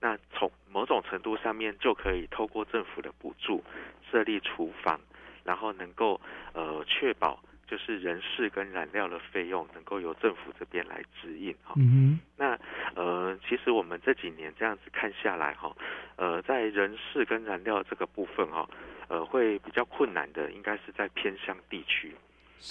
[0.00, 3.62] 那从某种程度上面就可以透过政府的补助
[4.10, 5.00] 设立厨房。
[5.44, 6.20] 然后能够
[6.52, 11.74] 呃确保就是人事跟燃料的费用能够由政府这边来指引哈。
[11.76, 12.58] 嗯那
[12.94, 15.76] 呃其实我们这几年这样子看下来哈，
[16.16, 18.68] 呃在人事跟燃料这个部分哈，
[19.08, 22.14] 呃会比较困难的应该是在偏乡地区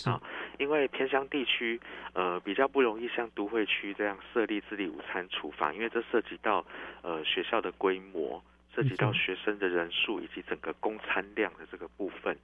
[0.06, 0.22] 啊，
[0.58, 1.80] 因为偏乡地区
[2.14, 6.66] 呃比较不容易像都会区这样设立自立午餐厨房，因为这涉及到
[7.04, 8.44] 呃学校的规模。
[8.76, 12.38] 涉及到学生的人数以及整个供餐量的这个部分，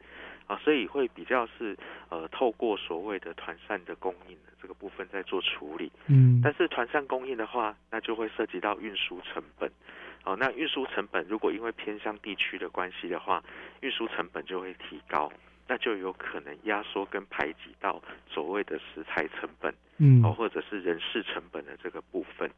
[0.47, 1.77] 啊，所以会比较是
[2.09, 5.91] 呃透过所谓的团膳的供应的这个部分在做处理。
[6.07, 9.71] 嗯，但是团膳供应的话，那就会涉及到运输成本。
[10.25, 13.43] 哦，那运输成本如果因为偏向地区的关系的话，
[13.81, 15.29] 运输成本就会提高，
[15.67, 22.49] 那就有可能压缩跟排挤到所谓的食材成本，嗯，哦，或者是人事成本的这个部分。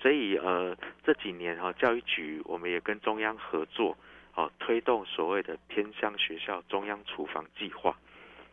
[0.00, 3.96] 所以呃这几年哈教育局我们也跟中央合作，
[4.34, 7.96] 哦推动所谓的偏乡学校中央厨房计划。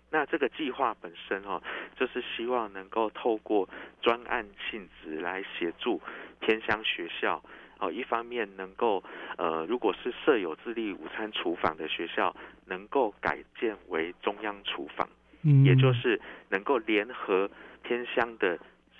[0.09, 1.61] 那这个计划本身哦，
[1.97, 3.67] 就是希望能够透过
[4.01, 6.01] 专案性质来协助
[6.39, 7.43] 偏乡学校，
[7.79, 9.03] 哦一方面能够
[9.37, 15.07] 呃如果是设有自立午餐厨房的学校，能够改建为中央厨房，
[15.43, 16.19] 嗯，也就是
[16.49, 17.49] 能够联合
[17.83, 18.57] 偏乡的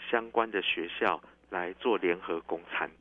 [0.09, 1.21] 相关的学校。
[1.49, 2.91] 来做联合供餐，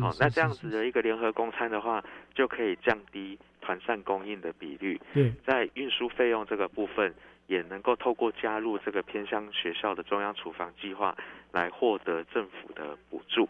[0.00, 2.02] 好，那这样子的一个联合供餐的话，
[2.34, 4.98] 就可以降低团膳供应的比率。
[5.12, 7.14] 对，在运输费用这个部分，
[7.46, 11.14] 也能够透过加入这个偏乡学校的中央厨房计划，
[11.52, 13.46] 来获得政府的补助。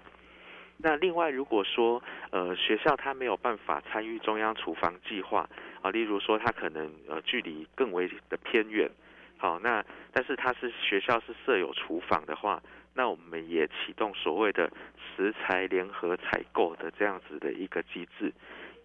[0.78, 5.49] 那另外，如果说呃学校它没有办法参与中央厨房计划
[5.80, 8.91] 啊，例如说它可能呃距离更为的偏远，
[9.37, 12.61] 好，那但是它是学校是设有厨房的话。
[12.95, 14.70] 那我们也启动所谓的
[15.16, 18.32] 食材联合采购的这样子的一个机制，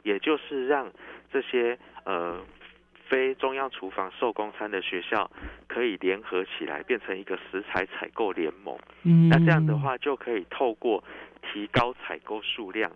[0.03, 0.91] 也就是让
[1.31, 2.41] 这些呃
[3.09, 5.29] 非中央厨房受公餐的学校
[5.67, 8.77] 可以联合起来，变成一个食材采购联盟。
[9.03, 11.03] 嗯，那这样的话就可以透过
[11.41, 12.91] 提高采购数量，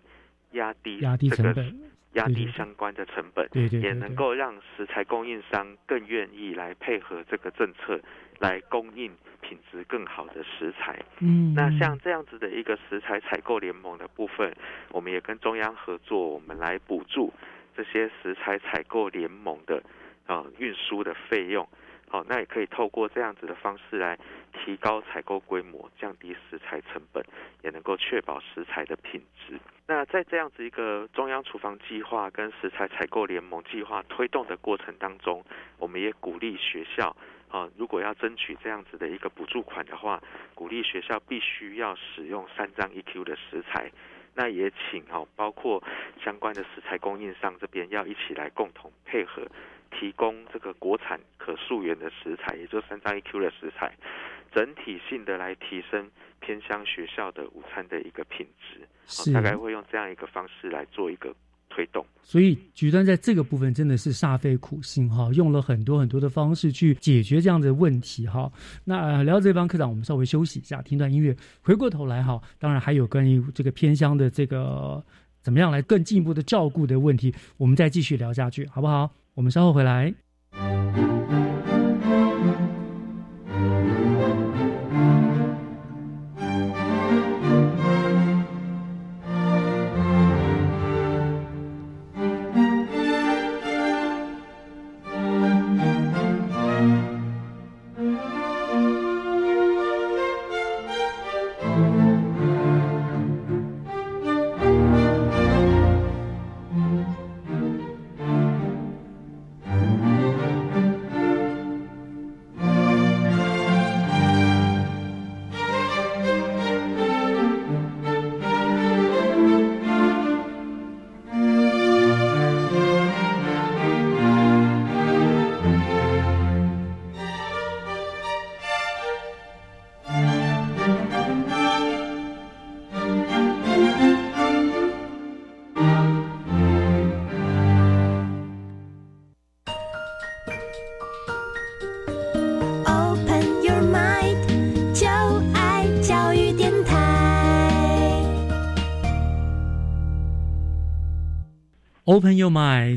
[0.52, 1.80] 压低压低成本，
[2.14, 8.00] 压低相关的成本，对对，也能够让食材供应商更愿意来配合这个政策。
[8.42, 9.08] 来供应
[9.40, 10.98] 品质更好的食材。
[11.20, 14.52] 嗯，那像这样子的一个食材采购联盟的部分，
[14.90, 17.32] 我们也跟中央合作，我们来补助
[17.76, 19.80] 这些食材采购联盟的
[20.26, 21.66] 啊运输的费用。
[22.10, 24.18] 好，那也可以透过这样子的方式来
[24.52, 27.24] 提高采购规模，降低食材成本，
[27.62, 29.58] 也能够确保食材的品质。
[29.86, 35.42] 那在这样子一个中央厨房计划跟食材采购联盟计划推动的过程当中，
[35.78, 37.16] 我们也鼓励学校。
[37.52, 40.18] 啊，如果要争取这样子的一个补助款的话，
[40.54, 43.92] 鼓励学校必须要使用三张 EQ 的食材，
[44.34, 45.84] 那也请哦，包括
[46.24, 49.46] 相关的食材供应商这边要一起来共同配合，
[49.90, 53.94] 提供这个国产可溯源的食材，也就三张 EQ 的食材，
[54.54, 61.34] 整体性的来提升偏乡学校的午餐的一个品质，大概会用这样一个方式来做一个。
[61.74, 68.52] 推动，所以局端在这个部分真的是煞费苦心哈，用了很多很多的方式去解决这样的问题哈。
[68.84, 75.02] 那聊这帮科长，我们稍微休息一下，听段音乐，回过头来哈，当然还有关于这个偏乡的这个
[75.40, 79.10] 怎么样来更进一步的照顾的问题，我们再继续聊下去，好不好？
[79.34, 80.12] 我们稍后回来。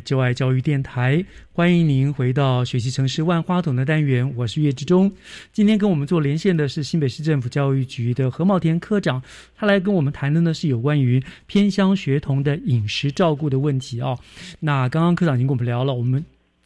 [0.06, 5.12] 就爱教育电台，欢迎您回到学习城市万花筒的单元，我是岳志忠。
[5.52, 9.20] 今天跟我们做连线的是新北市政府教育局的何茂田科长，
[9.56, 14.16] 他来跟我们谈的呢是有关于偏乡学童的饮食照顾的问题哦。
[14.60, 16.24] 那刚刚科长已经跟我们聊了，我们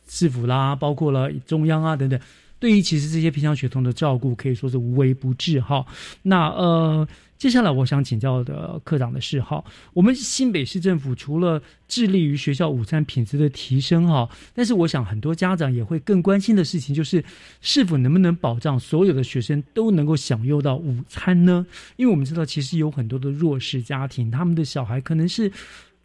[0.10, 2.20] 市府啦，包括了中央啊等等，
[2.60, 5.86] 对于其实这些偏乡学童的照顾可以说是无微不至哈。
[6.22, 7.08] 那呃。
[7.40, 9.64] 接下来我想请教的科长的是哈，
[9.94, 17.24] 我们新北市政府除了致力于学校午餐品质的提升哈，但是我想很多家长也会更关心的事情就是，
[17.62, 21.66] 是否能不能保障所有的学生都能够享用到午餐呢？
[21.96, 25.50] 因为我们知道其实有很多的弱势家庭，他们的小孩可能是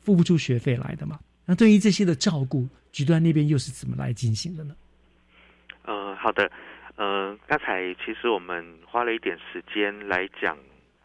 [0.03, 1.19] 付不出学费来的嘛。
[1.47, 4.77] 那对于这些的照顾，局端那边又是怎么来进行的呢？
[5.83, 6.49] 呃，好的，
[6.95, 10.57] 呃，刚才其实我们花了一点时间来讲。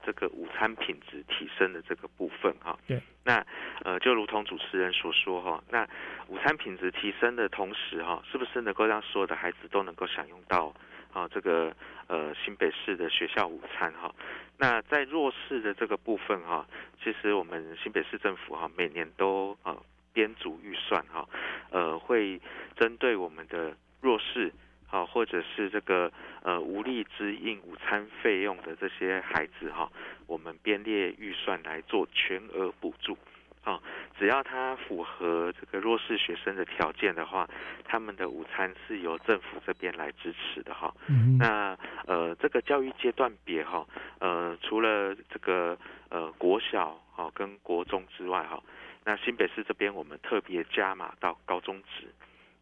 [0.06, 3.46] 这个午餐品质提升的这个部分哈，对，那
[3.84, 5.88] 呃就如同主持人所说哈，那
[6.28, 10.74] 午餐品质提升的同时哈，是不是能够让所有的孩子都能够享用到
[11.12, 11.76] 啊这个
[12.08, 14.14] 呃新北市的学校午餐哈？
[14.58, 16.66] 那在弱势的这个部分哈，
[17.04, 19.78] 其实我们新北市政府哈每年都啊
[20.14, 21.28] 编组预算哈，
[21.72, 22.40] 呃会
[22.78, 24.52] 针对我们的弱势。
[24.90, 26.12] 好，或者是这个
[26.42, 29.90] 呃无力支应午餐费用的这些孩子哈，
[30.26, 33.18] 我们编列预算来做全额补助。
[33.62, 33.80] 啊，
[34.18, 37.48] 只要他符合这个弱势学生的条件的话，
[37.84, 40.92] 他们的午餐是由政府这边来支持的哈。
[41.38, 41.78] 那
[42.08, 43.86] 呃这个教育阶段别哈，
[44.20, 45.78] 呃除了这个
[46.10, 48.64] 呃国小哈跟国中之外哈，
[49.04, 52.08] 那新北市这边我们特别加码到高中职。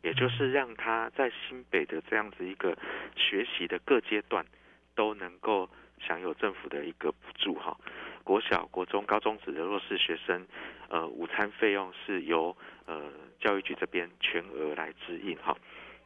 [0.02, 2.78] 也就是让他在新北的这样子一个
[3.16, 4.46] 学习的各阶段
[4.96, 5.70] 都能够
[6.00, 7.76] 享有政府的一个补助哈，
[8.24, 10.46] 国小、国中、高中职的弱势学生，
[10.90, 15.58] 呃，午餐费用是由呃教育局这边全额来支应哈。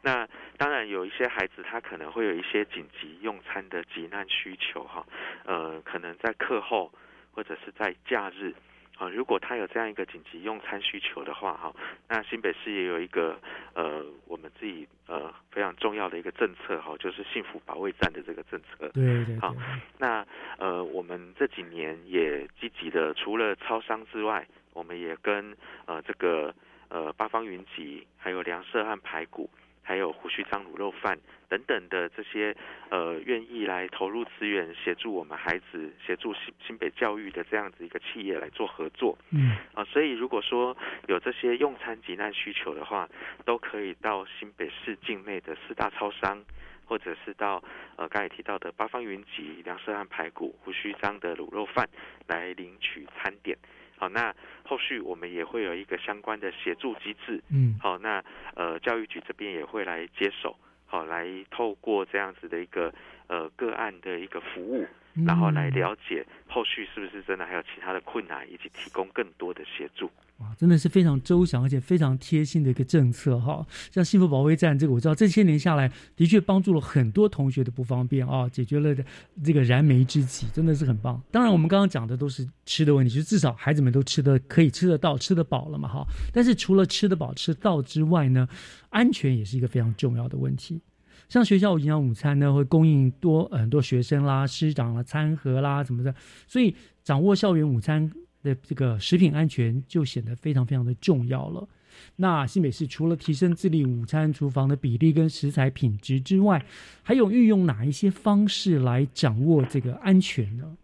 [0.01, 0.27] 那
[0.57, 5.05] 当然有一些孩子他可能会有一些紧急用餐的急难需求哈，
[5.45, 6.91] 呃，可能在课后
[7.31, 8.55] 或者是在假日。
[9.01, 11.73] 啊，如果他有这样一个紧急用餐需求的话，哈，
[12.07, 13.35] 那新北市也有一个
[13.73, 18.87] 呃，我们自己呃非常重要的一个政策，哈，就是幸福保卫战的这个政策。
[18.93, 19.39] 对对。
[19.39, 19.55] 好，
[19.97, 20.23] 那
[20.59, 26.53] 呃，我们这几年也积极的，除了超商之外，我们也跟呃这个
[26.89, 29.49] 呃八方云集，还有粮社和排骨。
[29.83, 31.17] 还有胡须章卤肉饭
[31.49, 32.55] 等等的这些
[32.89, 39.17] 呃，愿意来投入资源协助我们孩子、协助新新北教育的这样子一个企业来做合作。
[39.31, 40.75] 嗯啊，所以如果说
[41.07, 43.09] 有这些用餐急难需求的话，
[43.43, 46.41] 都可以到新北市境内的四大超商，
[46.85, 47.61] 或者是到
[47.97, 51.89] 呃刚才提到的八方云集、梁色汉排骨、胡须章的卤肉饭
[52.27, 53.57] 来领取餐点。
[54.01, 54.33] 好，那
[54.63, 57.39] 后续我们也会有一个相关的协助机制。
[57.51, 58.23] 嗯，好，那
[58.55, 62.91] 呃教育局这边也会来接手，好，来透过这样子的一个
[63.27, 64.87] 呃个案的一个服务，
[65.23, 70.09] 然后来了解后续是不是真的还有其他的困难，以及提供更多的协助。
[70.41, 73.63] 哇，真的是非常周详而且非常贴心的一个政策哈！
[73.91, 78.95] 像幸福保卫战这个，我知道这些年下来的确帮助了很多同学的不方便啊，解决了
[79.43, 81.21] 这个燃眉之急，真的是很棒。
[81.29, 86.03] 当然，我们刚刚讲的都是吃的问题，就至少孩子们都吃的可以吃得到、吃得饱了嘛哈。
[86.33, 88.47] 但是除了吃得饱、吃到之外呢，
[88.89, 90.81] 安全也是一个非常重要的问题。
[91.29, 96.15] 像学校营养午餐呢，会供应多很多学生啦、师长啦、餐盒啦什么的，
[96.47, 98.11] 所以掌握校园午餐。
[98.43, 101.67] 的这个食品安全就显得非常非常的重要了。
[102.15, 106.63] 那新北市除了提升自立午餐厨房的比例跟食材品质之外，
[107.03, 110.77] 还有运用哪一些方式来掌握这个安全呢？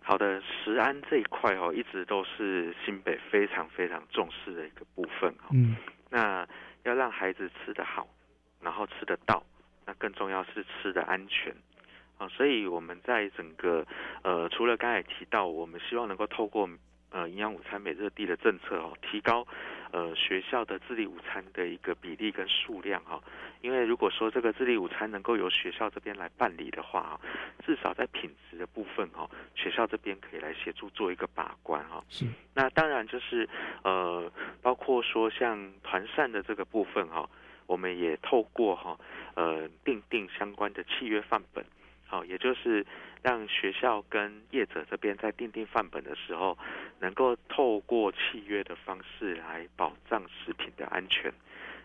[0.00, 5.50] 好的，食安这一块哦，一直都是新北非常非常重视的一个部分哦。
[5.50, 5.74] 嗯，
[6.08, 6.46] 那
[6.84, 8.06] 要让孩子吃得好，
[8.62, 9.42] 然后吃得到，
[9.84, 11.52] 那更重要是吃的安全。
[12.18, 13.86] 啊，所以我们在整个
[14.22, 16.68] 呃，除了刚才提到，我们希望能够透过
[17.10, 19.46] 呃营养午餐每日地的政策哦，提高
[19.92, 23.22] 呃学校的自立午餐的一个比例跟数量哈。
[23.60, 27.20] 因为如果说这个自立午餐能够由学校这边来办理的话啊，
[27.64, 32.02] 至少在品质的部分哈，学校这边可以来协助做一个把关哈。
[32.08, 32.24] 是。
[32.54, 33.48] 那当然就是
[33.82, 34.30] 呃，
[34.62, 37.28] 包括说像团膳的这个部分哈，
[37.66, 38.98] 我们也透过哈
[39.34, 41.64] 呃订定相关的契约范本。
[42.06, 42.86] 好，也就是
[43.22, 46.56] 让学校跟业者这边在订定范本的时候，
[47.00, 51.32] 能够透过契约的方式来保障食品的安全。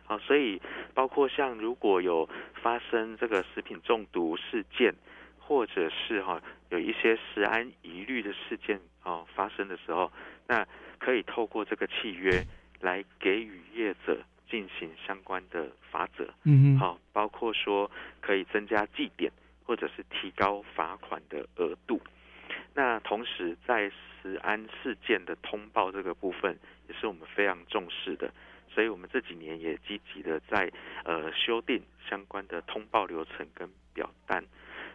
[0.05, 0.61] 好，所以
[0.93, 2.29] 包括像如果有
[2.61, 4.93] 发生这个食品中毒事件，
[5.39, 10.11] 或者是哈有一些食安疑虑的事件哦发生的时候，
[10.47, 10.67] 那
[10.99, 12.45] 可以透过这个契约
[12.79, 16.31] 来给予业者进行相关的法则。
[16.43, 17.89] 嗯好，包括说
[18.21, 19.31] 可以增加祭点，
[19.71, 22.01] 或者是提高罚款的额度。
[22.73, 26.59] 那同时在食安事件的通报这个部分，
[26.89, 28.29] 也是我们非常重视的。
[28.69, 30.69] 所以我们这几年也积极的在
[31.05, 34.43] 呃修订相关的通报流程跟表单，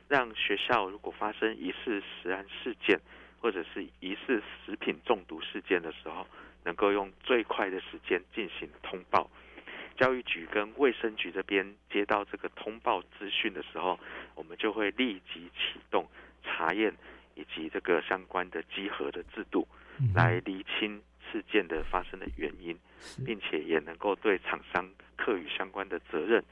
[0.08, 3.00] 让学校如果发生疑似食安事件
[3.40, 6.26] 或者是疑似食品中毒事件的时候，
[6.64, 9.30] 能够用最快的时间进行通报。
[9.96, 13.98] 教育局跟卫生局这边接到这个通报资讯的时候，
[14.34, 16.06] 我们就会立即启动
[16.44, 16.94] 查验
[17.34, 19.66] 以及这个相关的稽核的制度，
[20.14, 21.02] 来厘清。
[21.32, 22.78] 事件的发生的原因，
[23.26, 26.42] 并且也能够对厂商课予相关的责任，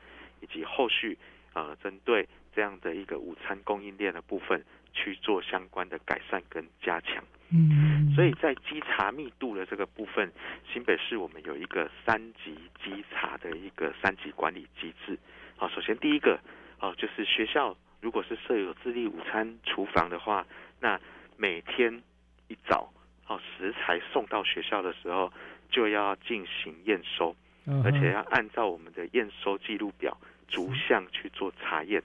[0.40, 1.16] 以及后续
[1.53, 4.61] 呃针对这样的一个午餐供应链的部分
[4.92, 7.22] 去做相关的改善跟加强。
[7.51, 10.32] 嗯，所以在稽查密度的这个部分，
[10.72, 15.18] 新北市我们有一个三级稽查的一个三级管理机制。
[15.56, 16.38] 好，首先第一个
[16.80, 20.46] 哦，就是学校如果是设有自立午餐厨房的话，
[20.80, 21.00] 那
[21.36, 22.02] 每天
[22.48, 22.90] 一早。
[23.26, 25.32] 哦，食材送到学校的时候
[25.70, 27.34] 就要进行验收，
[27.82, 30.14] 而且要按照我们的验收记录表
[30.46, 32.02] 逐项去做查验，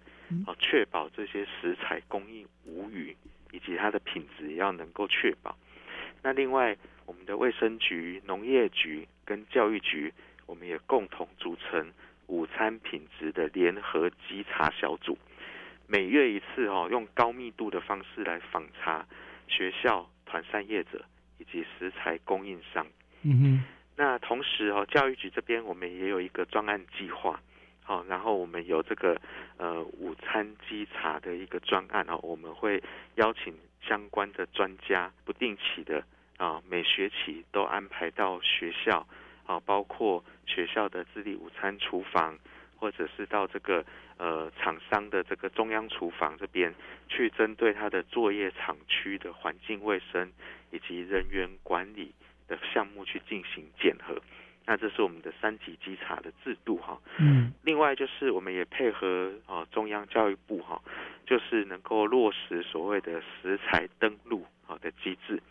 [0.48, 3.14] 哦，确保这些食材供应无虞，
[3.52, 5.54] 以及它的品质也要能够确保。
[6.22, 10.14] 那另外，我们的卫生局、农业局跟教育局，
[10.46, 11.92] 我们也共同组成
[12.28, 15.18] 午餐品质的联合稽查小组，
[15.88, 19.06] 每月一次哦，用高密度的方式来访查
[19.48, 20.10] 学校。
[20.32, 21.04] 团膳业者
[21.40, 22.86] 以及食材供应商，
[23.24, 23.64] 嗯哼，
[23.96, 27.42] 那同时哦，教育局这边我们也有一个专案计划，
[27.82, 29.20] 好，然后我们有这个
[29.58, 32.80] 呃午餐稽查的一个专案哦，我们会
[33.16, 33.52] 邀请
[33.82, 36.04] 相关的专家，不定期的
[36.38, 39.08] 啊，每学期都安排到学校
[39.46, 42.38] 啊，包括学校的自立午餐厨房。
[42.82, 46.74] 或者是到这个呃厂商的这个中央厨房这边
[47.10, 50.32] 去，针对他的作业厂区的环境卫生
[50.72, 52.14] 以及人员管理
[52.48, 54.16] 的项目去进行检核。
[54.70, 56.96] 那这是我们的三级稽查的制度哈。
[57.18, 57.52] 嗯。
[57.64, 60.80] 另外就是我们也配合啊中央教育部哈，
[61.26, 65.42] 就是能够落实所谓的食材登录啊的机制。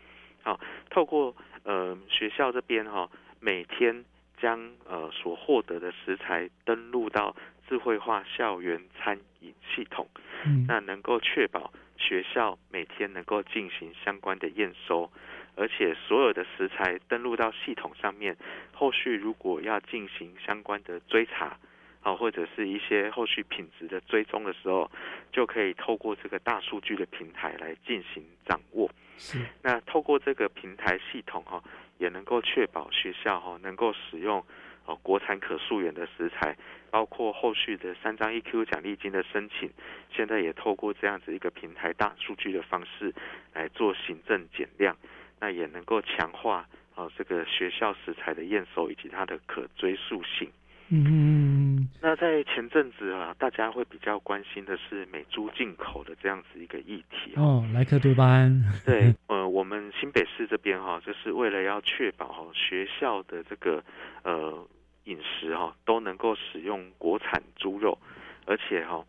[0.42, 3.10] 好，透过呃学校这边哈
[3.40, 4.04] 每天。
[4.40, 7.34] 将呃所获得的食材登录到
[7.68, 10.06] 智慧化校园餐饮系统，
[10.46, 15.10] 嗯，那能够确保学校每天能够进行相关的验收，
[15.58, 18.36] 而且所有的食材登录到系统上面，
[18.72, 21.58] 后续如果要进行相关的追查，
[22.02, 24.90] 啊或者是一些后续品质的追踪的时候，
[25.32, 28.88] 就可以透过这个大数据的平台来进行掌握。
[29.16, 31.62] 是，那透过这个平台系统哈。
[31.98, 34.40] 也能够确保学校哈能够使用
[34.84, 36.56] 哦国产可溯源的食材，
[36.92, 39.68] 包括后续的三张 EQ 奖励金的申请，
[40.12, 43.12] 现在也透过这样子一个平台大数据的方式
[43.52, 44.96] 来做行政减量，
[45.40, 50.50] 那也能够强化哦这个学校食材的验收以及它的可追溯性。
[50.90, 58.62] 嗯，那在前阵子啊，大家会比较关心的是美猪进口的这样子一个议题哦，莱克多巴胺。
[58.86, 63.84] 对， 呃，我们新北市这边哈，就是为了要确保哈学校的这个
[64.22, 64.66] 呃
[65.04, 67.98] 饮食哈都能够使用国产猪肉，
[68.46, 69.04] 而且哈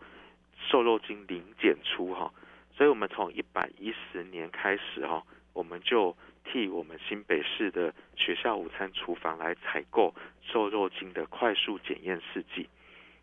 [0.70, 2.30] 瘦肉精零检出哈，
[2.76, 5.24] 所以我们从一百一十年开始哈，
[5.60, 6.16] 我们就。
[6.52, 12.68] 替我们新北市的学校午餐厨房来采购瘦肉精的快速检验试剂。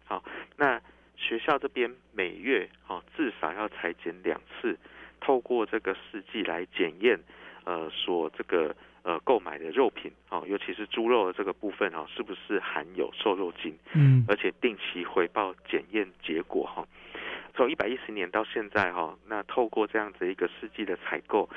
[0.04, 0.22] 好，
[0.56, 0.80] 那
[1.16, 4.78] 学校这边每月哦至少要裁剪两次，
[5.18, 7.18] 透过这个试剂来检验
[7.64, 13.76] 呃所这个呃购买的肉品哦，尤其是猪肉的这个部分哦，是不是含有瘦肉精？
[13.94, 16.86] 嗯，而且定期回报检验结果哈。
[17.56, 21.48] 从一百一十年到现在哈，那透过这样子一个试剂的采购。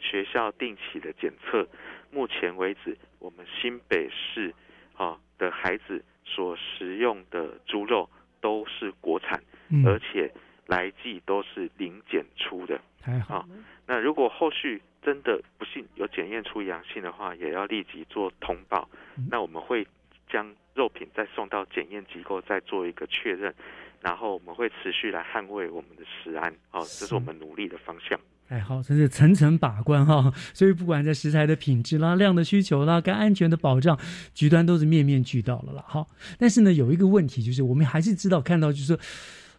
[0.00, 1.66] 学校定期的检测，
[2.10, 4.54] 目前为止，我们新北市
[4.96, 8.08] 啊的孩子所食用的猪肉
[8.40, 9.42] 都是国产，
[9.84, 10.32] 而且
[10.66, 12.80] 来记都是零检出的。
[13.00, 13.46] 太好。
[13.86, 18.88] 那如果后续真的不幸有检验出阳性的话，也要立即做通报。
[19.30, 19.86] 那我们会
[20.28, 23.54] 将肉品再送到检验机构，再做一个确认，
[24.02, 26.52] 然后我们会持续来捍卫我们的食安。
[26.70, 28.18] 哦，这是我们努力的方向。
[28.48, 33.98] 哎，好，真是层层把关哈， 所以不管在食材的品质啦、量的需求啦、跟安全的保障，
[34.34, 35.84] 局端都是面面俱到了啦。
[35.86, 38.98] 好，但是呢，有一个问题就是，我们还是知道看到，就是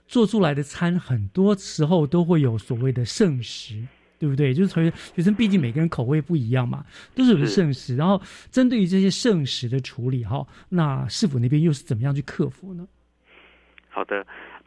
[0.07, 3.75] 做出来的餐很多时候都会有所谓的剩食，
[4.17, 4.53] 对不对？
[4.53, 6.83] 就是学学生毕竟每个人口味不一样嘛，
[7.13, 7.95] 都是有剩食。
[7.95, 8.19] 然后
[8.49, 12.87] 针对于这些剩食的处理哈，那市府那边又是怎么样去克服呢？
[13.89, 14.25] 好的，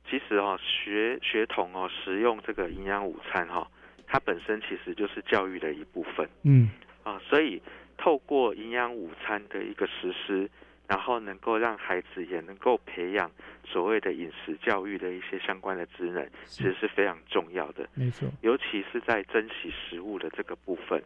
[0.09, 3.67] 其实哦，学学童哦，食用这个营养午餐哈，
[4.13, 6.29] 它本身其实就是教育的一部分。
[6.45, 6.69] 嗯，
[7.03, 7.63] 啊，所以
[7.97, 10.51] 透过营养午餐的一个实施。
[10.89, 13.31] 然后能够让孩子也能够培养
[13.65, 17.89] 所谓的饮食教育的一些相关的职能，其实是非常重要的。
[17.95, 21.03] 没错，尤其是在珍惜食物的这个部分，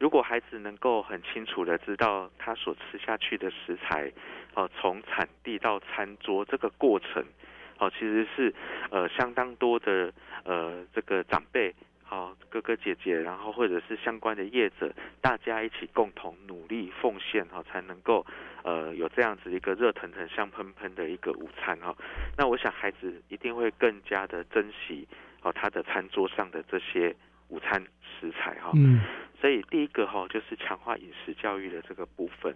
[0.00, 4.10] 如果孩子能够很清楚的知道他所吃下去的食材，
[4.54, 7.24] 哦，从产地到餐桌这个过程，
[7.78, 8.52] 哦，其实是
[8.90, 11.72] 呃相当多的呃这个长辈。
[12.10, 18.26] 好，哥哥姐姐，然后或者是相关的业者，大家一起共同努力奉献哈，才能够
[18.64, 21.96] 呃有这样子一个热腾腾、香喷喷的一个午餐哈。
[22.36, 25.06] 那我想孩子一定会更加的珍惜
[25.42, 27.14] 哦他的餐桌上的这些
[27.46, 28.72] 午餐食材哈。
[28.74, 28.98] 嗯。
[29.40, 32.52] 所以第一个哈就是强化饮食教育的这个部分，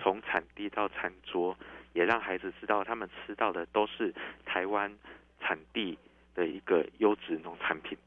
[0.00, 1.54] 从产地到餐桌，
[1.92, 4.14] 也让孩子知道他们吃到的都是
[4.46, 4.90] 台湾
[5.40, 5.98] 产地
[6.34, 7.98] 的一个优质农产品。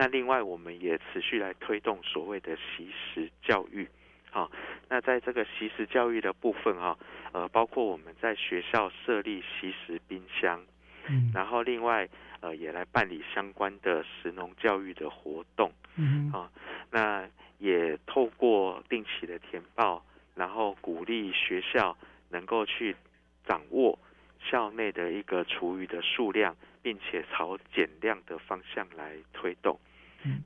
[0.00, 3.88] 那另外，我们也持续来推动所谓的习食教育，
[4.30, 4.48] 好，
[4.88, 6.96] 那在这个习食教育的部分啊，
[7.32, 10.64] 呃，包括我们在学校设立习食冰箱，
[11.08, 16.48] 嗯，然后另外呃也来办理相关的食农教育的活动，嗯，啊，
[16.92, 17.28] 那
[17.58, 20.04] 也透过定期的填报，
[20.36, 21.98] 然后鼓励学校
[22.30, 22.94] 能够去
[23.44, 23.98] 掌握
[24.38, 29.76] 校内的一个厨余的数量，并且朝减量的方向来推动。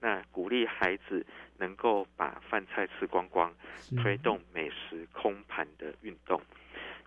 [0.00, 1.24] 那鼓励孩子
[1.58, 3.52] 能够把饭菜吃光光，
[4.02, 6.40] 推动美食空盘的运动。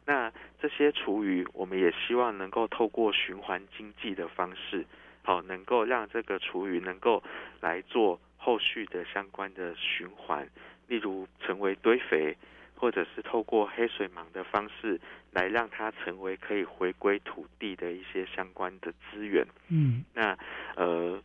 [0.06, 4.86] 那这些厨余，我们也希望能够透过循环经济的方式，
[5.24, 7.24] 好，能够让这个厨余能够
[7.60, 10.48] 来做后续的相关的循环，
[10.88, 12.36] 例如成为堆肥，
[12.76, 15.00] 或者是透过黑水芒的方式
[15.32, 19.46] 来让它成为可以回归土地的一些相关的资源。
[19.70, 20.38] 嗯，那
[20.76, 21.22] 呃。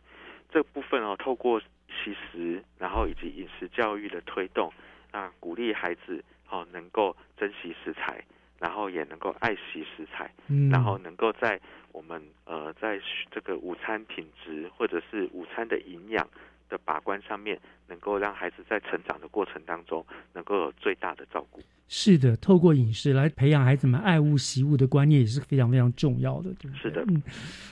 [0.51, 4.71] 这部分哦，透过其实，然后以及饮食教育的推动，
[5.11, 8.23] 那，鼓励孩子哦能够珍惜食材，
[8.59, 11.59] 然后也能够爱惜食材，嗯，然后能够在
[11.91, 12.99] 我们呃在
[13.29, 16.27] 这个午餐品质或者是午餐的营养
[16.71, 20.03] 的把关上面，能够让孩子在成长的过程当中
[20.33, 21.61] 能够有最大的照顾。
[21.93, 26.83] 是的，透过饮食来培养孩子们爱物惜物的观念也是非常非常重要的，对不对？
[26.83, 27.21] 是的，嗯，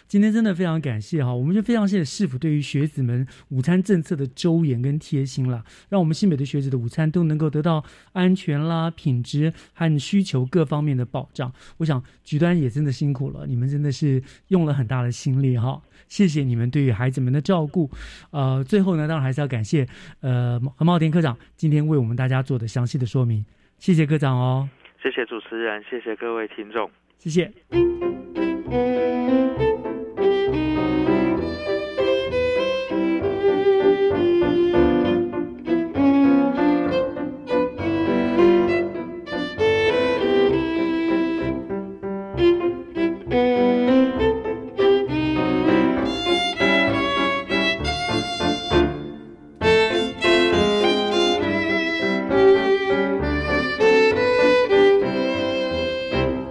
[0.09, 7.81] 今天真的非常感谢哈，我们就非常谢谢市府对于学子们午餐政策的周延跟贴心啦，让我们新北的学子的午餐都能够得到
[8.11, 11.53] 安全啦、品质和需求各方面的保障。
[11.77, 17.89] 我想局端也真的辛苦了，你们真的是用了很大的心力哈，谢谢你们对于孩子们的照顾。
[18.31, 19.87] 呃，最后呢，当然还是要感谢
[20.21, 23.45] 呃何茂田科长今天为我们大家做的详细的说明。
[23.77, 24.69] 谢谢科长哦，
[25.01, 27.51] 谢谢主持人，谢谢各位听众，谢谢。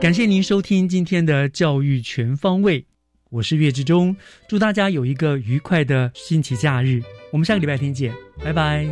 [0.08, 2.86] 感谢您收听今天的教育全方位，
[3.28, 4.16] 我是岳志忠，
[4.48, 8.10] 祝大家有一个愉快的星期假日，我们下个礼拜天见，
[8.42, 8.88] 拜拜。